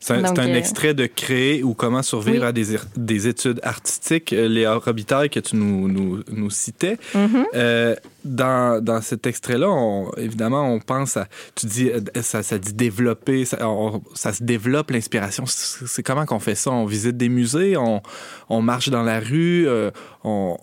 [0.00, 2.46] C'est un, Donc, c'est un euh, extrait de Créer ou Comment survivre Oui.
[2.48, 6.98] à des, des études artistiques, euh, Léa Robitaille, que tu nous, nous, nous citais.
[7.14, 7.46] Mhm.
[7.54, 7.94] Euh,
[8.24, 9.68] dans, dans cet extrait-là,
[10.16, 11.28] évidemment, on pense à.
[11.54, 11.90] Tu dis,
[12.22, 15.44] ça, ça dit développer, ça, on- ça se développe l'inspiration.
[15.46, 16.70] C'est c'est comment qu'on fait ça?
[16.72, 18.02] On visite des musées, on,
[18.48, 19.90] on marche dans la rue, euh,
[20.24, 20.56] on,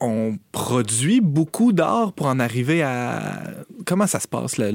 [0.00, 3.42] on produit beaucoup d'art pour en arriver à.
[3.84, 4.56] Comment ça se passe?
[4.56, 4.68] là?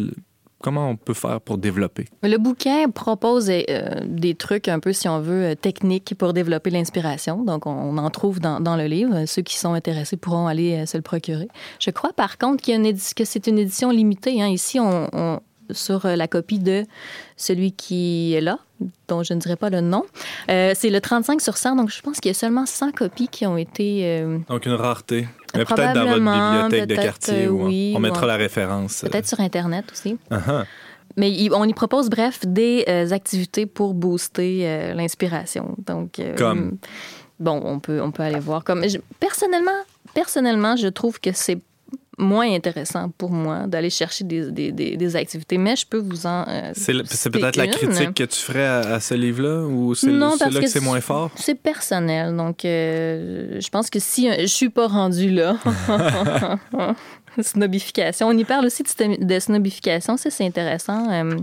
[0.65, 2.05] Comment on peut faire pour développer?
[2.23, 3.61] Le bouquin propose euh,
[4.07, 7.43] des trucs un peu, si on veut, euh, techniques pour développer l'inspiration.
[7.43, 9.25] Donc, on, en trouve dans, dans le livre.
[9.27, 11.49] Ceux qui sont intéressés pourront aller euh, se le procurer.
[11.79, 14.41] Je crois, par contre, qu'il y a une que c'est une édition limitée.
[14.41, 14.47] hein.
[14.47, 15.39] Ici, on, on-
[15.71, 16.83] sur la copie de
[17.37, 18.59] celui qui est là,
[19.07, 20.03] dont je ne dirai pas le nom,
[20.51, 21.75] euh, c'est le 35 sur 100.
[21.75, 24.01] Donc, je pense qu'il y a seulement 100 copies qui ont été...
[24.03, 25.27] euh, Donc, une rareté.
[25.57, 26.15] Mais peut-être dans votre
[26.69, 27.45] bibliothèque de quartier.
[27.45, 29.01] euh, on- oui, on mettra la référence.
[29.01, 30.17] Peut-être sur Internet aussi.
[30.29, 30.63] Ah, ah.
[31.17, 35.75] Mais on y propose, bref, des euh, activités pour booster euh, l'inspiration.
[35.85, 36.77] Donc, euh, Comme?
[37.39, 38.63] Bon, on peut, on peut aller voir.
[38.63, 39.71] Comme, je- personnellement,
[40.13, 41.57] personnellement, je trouve que c'est
[42.17, 46.25] moins intéressant pour moi d'aller chercher des, des, des, des activités, mais je peux vous
[46.25, 46.45] en.
[46.47, 50.31] euh, C'est peut-être la critique que tu ferais à, à ce livre-là ou c'est celui-là
[50.39, 51.31] que que c'est moins fort?
[51.35, 55.57] C'est personnel, donc euh, je pense que si euh, je suis pas rendue là,
[57.41, 58.27] snobification.
[58.27, 61.11] On y parle aussi de, snobification, ça c'est intéressant.
[61.11, 61.35] Euh,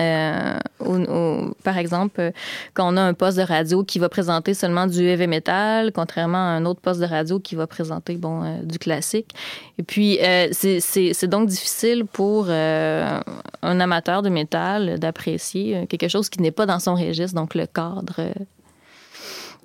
[0.00, 2.30] euh, au- au- par exemple, euh,
[2.74, 6.38] quand on a un poste de radio qui va présenter seulement du heavy metal, contrairement
[6.38, 9.30] à un autre poste de radio qui va présenter bon euh, du classique.
[9.78, 13.20] Et puis euh, c'est- donc difficile pour euh,
[13.62, 17.54] un amateur de métal d'apprécier euh, quelque chose qui n'est pas dans son registre, donc
[17.54, 18.32] le cadre euh,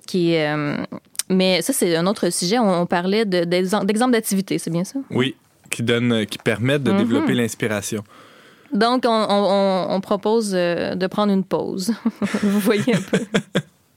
[0.06, 0.48] qui est.
[0.52, 0.76] euh,
[1.30, 2.58] mais ça, c'est un autre sujet.
[2.58, 4.98] On, on parlait de- d'exem- d'exemples d'activités, c'est bien ça?
[5.10, 5.34] Oui,
[5.70, 6.98] qui, donne, qui permettent de Mhm.
[6.98, 8.04] développer l'inspiration.
[8.72, 11.92] Donc, on, propose euh, de prendre une pause.
[12.42, 13.18] Vous voyez un peu.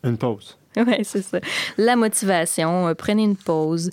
[0.04, 0.58] Une pause.
[0.88, 1.40] Oui, c'est ça.
[1.78, 3.90] La motivation, euh, prenez une pause.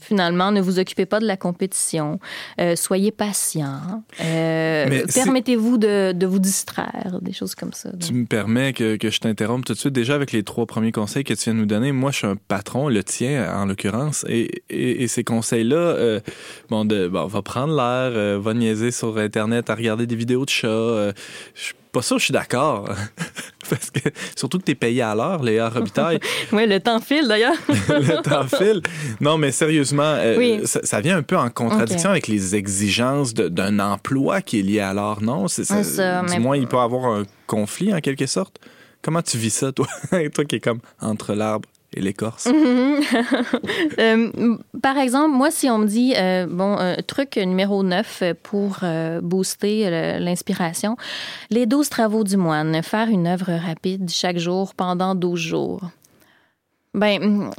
[0.00, 2.20] Finalement, ne vous occupez pas de la compétition.
[2.60, 4.02] Euh, soyez patient.
[4.20, 7.90] Euh, Permettez-vous de, de vous distraire, des choses comme ça.
[7.98, 9.94] Tu me permets que, que je t'interrompe tout de suite.
[9.94, 12.26] Déjà, avec les trois premiers conseils que tu viens de nous donner, moi, je suis
[12.26, 16.20] un patron, le tien en l'occurrence, et, et, et ces conseils-là,
[16.68, 20.50] bon, de, bon, va prendre l'air, va niaiser sur Internet à regarder des vidéos de
[20.50, 21.12] chats.
[21.54, 22.88] je pas sûr que je suis d'accord.
[23.70, 24.00] Parce que,
[24.36, 26.20] surtout que tu es payé à l'heure, Léa Robitaille.
[26.52, 27.56] Oui, le temps file d'ailleurs.
[27.68, 28.82] le temps file.
[29.20, 30.60] Non, mais sérieusement, euh, Oui.
[30.66, 34.80] ça, ça vient un peu en contradiction avec les exigences d'un emploi qui est lié
[34.80, 35.48] à l'art, non?
[35.48, 38.60] C'est, C'est ça, du mais- moins, il peut y avoir un conflit en quelque sorte.
[39.02, 39.86] Comment tu vis ça, toi?
[40.34, 42.48] toi qui es comme entre l'arbre et l'écorce.
[43.98, 48.78] Euh, par exemple, moi, si on me dit, euh, bon, euh, truc numéro 9 pour
[48.82, 50.96] euh, booster l'inspiration,
[51.50, 55.80] les 12 travaux du moine, faire une œuvre rapide chaque jour pendant 12 jours.
[56.94, 57.50] Ben,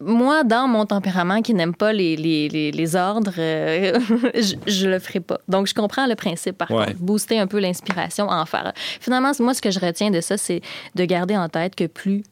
[0.00, 3.98] moi, dans mon tempérament qui n'aime pas les, les, les, les ordres, euh,
[4.34, 5.38] je, je le ferai pas.
[5.48, 6.86] Donc, je comprends le principe, par Ouais.
[6.86, 6.98] contre.
[6.98, 8.72] Booster un peu l'inspiration, en faire.
[9.00, 10.60] Finalement, moi, ce que je retiens de ça, c'est
[10.94, 12.22] de garder en tête que plus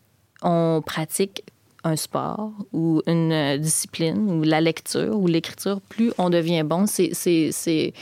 [0.47, 1.43] on pratique
[1.85, 6.87] un sport ou une euh, discipline ou la lecture ou l'écriture, plus on devient bon.
[6.87, 7.93] C'est,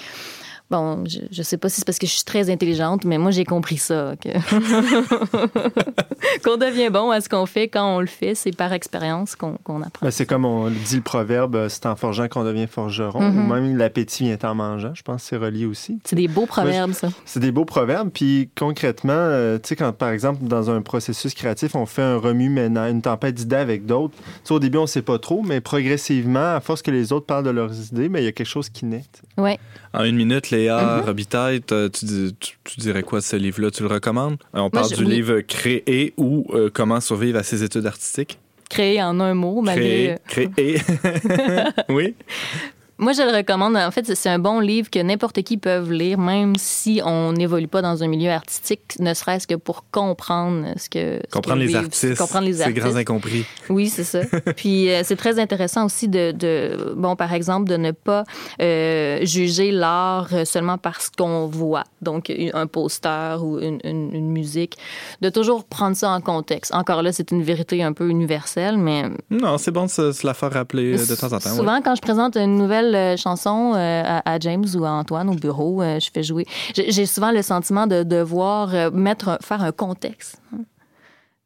[0.71, 3.31] Bon, je, je sais pas si c'est parce que je suis très intelligente, mais moi,
[3.31, 4.15] j'ai compris ça.
[4.21, 4.31] que-
[6.43, 8.35] qu'on devient bon à ce qu'on fait quand on le fait.
[8.35, 10.07] C'est par expérience qu'on, apprend.
[10.07, 13.53] Ben, c'est comme on dit le proverbe, euh, c'est en forgeant qu'on devient forgeron, ou
[13.53, 14.93] même l'appétit vient en mangeant.
[14.95, 15.99] Je pense que c'est relié aussi.
[16.05, 17.09] C'est des beaux proverbes, ça.
[17.25, 18.11] C'est des beaux proverbes.
[18.13, 22.17] Puis concrètement, euh, tu sais, quand par exemple, dans un processus créatif, on fait un
[22.17, 25.61] remue-ménage, une tempête d'idées avec d'autres, tu sais, au début, on sait pas trop, mais
[25.61, 28.47] progressivement, à force que les autres parlent de leurs idées, mais il y a quelque
[28.47, 29.05] chose qui naît.
[29.37, 29.59] Ouais.
[29.95, 31.05] En une minute, Léa Mhm.
[31.07, 33.71] Robitaille, tu, dis- tu- tu dirais quoi de ce livre-là?
[33.71, 34.37] Tu le recommandes?
[34.55, 35.11] Euh, On parle je- du oui.
[35.15, 38.39] livre Créer ou euh, Comment survivre à ses études artistiques?
[38.71, 39.63] Créer en un mot.
[39.63, 40.17] Créer.
[40.27, 40.81] Créer.
[41.89, 42.15] oui.
[42.99, 43.77] Moi, je le recommande.
[43.77, 47.67] En fait, c'est un bon livre que n'importe qui peut lire, même si on n'évolue
[47.67, 51.19] pas dans un milieu artistique, ne serait-ce que pour comprendre ce que.
[51.25, 52.17] ce Comprendre que les vivent, artistes.
[52.19, 52.79] Comprendre les C'est artistes.
[52.87, 53.45] grands incompris.
[53.69, 54.21] Oui, c'est ça.
[54.57, 58.23] Puis euh, c'est très intéressant aussi de, de, bon, par exemple, de ne pas
[58.63, 64.77] euh, juger l'art seulement parce qu'on voit, donc un poster ou une, une- une musique,
[65.21, 66.73] de toujours prendre ça en contexte.
[66.75, 70.25] Encore là, c'est une vérité un peu universelle, mais Non, c'est bon de se, se
[70.27, 71.51] la faire rappeler euh, de temps en temps.
[71.57, 75.29] Souvent, quand je présente une nouvelle euh, chanson euh, à, à James ou à Antoine
[75.31, 76.45] au bureau, euh, je fais jouer.
[76.75, 80.41] J'ai souvent le sentiment de devoir mettre, faire un contexte.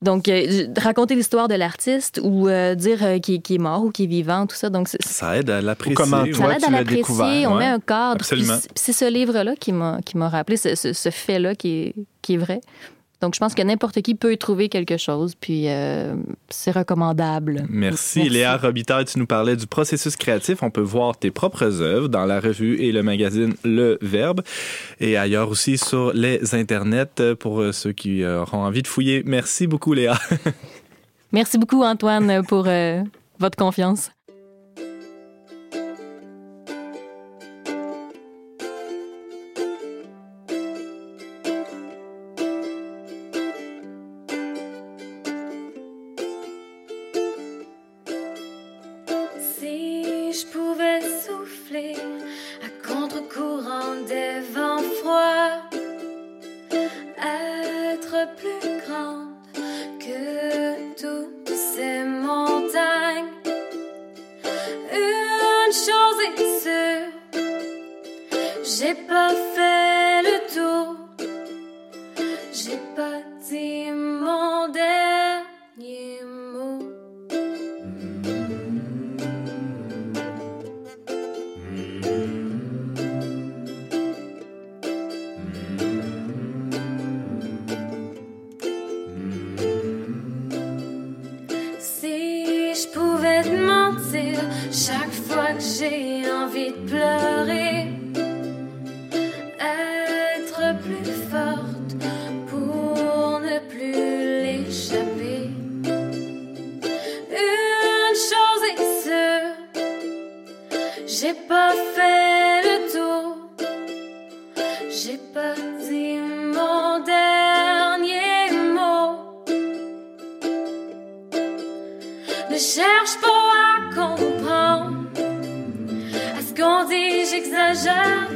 [0.01, 3.83] Donc, euh, je- raconter l'histoire de l'artiste ou euh, dire euh, qui, qui est mort
[3.85, 4.71] ou qui est vivant, tout ça.
[4.71, 5.97] Donc, Ça aide à l'apprécier.
[5.97, 7.59] comment toi, ça aide tu à l'apprécier, on ouais.
[7.59, 8.25] met un cadre.
[8.25, 12.35] C'est ce livre-là qui m'a qui m'a rappelé ce, ce- ce fait-là qui est, qui
[12.35, 12.61] est vrai.
[13.21, 16.15] Donc, je pense que n'importe qui peut y trouver quelque chose, puis euh,
[16.49, 17.67] c'est recommandable.
[17.69, 18.21] Merci.
[18.21, 18.29] Merci.
[18.31, 20.63] Léa Robitaille, tu nous parlais du processus créatif.
[20.63, 24.43] On peut voir tes propres œuvres dans la revue et le magazine Le Verbe
[25.01, 29.23] et ailleurs aussi sur les internets pour euh, ceux qui euh, auront envie de fouiller.
[29.27, 30.19] Merci beaucoup, Léa.
[31.33, 33.03] Merci beaucoup, Antoine, pour euh,
[33.39, 34.11] votre confiance.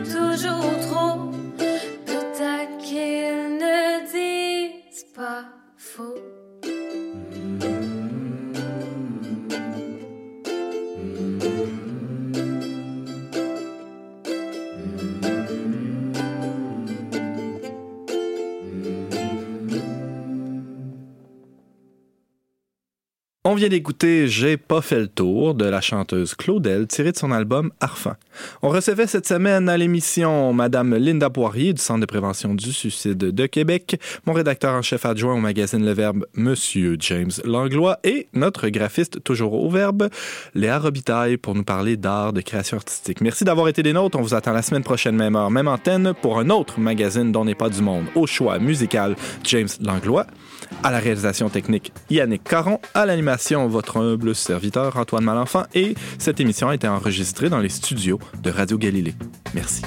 [0.05, 1.12] Toujours trop.
[23.53, 27.33] On vient d'écouter J'ai pas fait le tour de la chanteuse Claudel tiré de son
[27.33, 28.15] album Arfan.
[28.63, 33.19] On recevait cette semaine à l'émission Madame Linda Poirier du Centre de prévention du suicide
[33.19, 38.29] de Québec, mon rédacteur en chef adjoint au magazine Le Verbe, Monsieur James Langlois, et
[38.33, 40.09] notre graphiste toujours au Verbe,
[40.55, 43.21] Léa Robitaille, pour nous parler d'art, de création artistique.
[43.21, 44.19] Merci d'avoir été des nôtres.
[44.19, 47.45] On vous attend la semaine prochaine, même heure, même antenne, pour un autre magazine dont
[47.45, 48.07] n'est pas du monde.
[48.15, 50.27] Au choix musical, James Langlois.
[50.83, 52.81] À la réalisation technique, Yannick Caron.
[52.95, 55.65] À l'animation, votre humble serviteur, Antoine Malenfant.
[55.75, 59.15] Et cette émission a été enregistrée dans les studios de Radio Galilée.
[59.55, 59.83] Merci.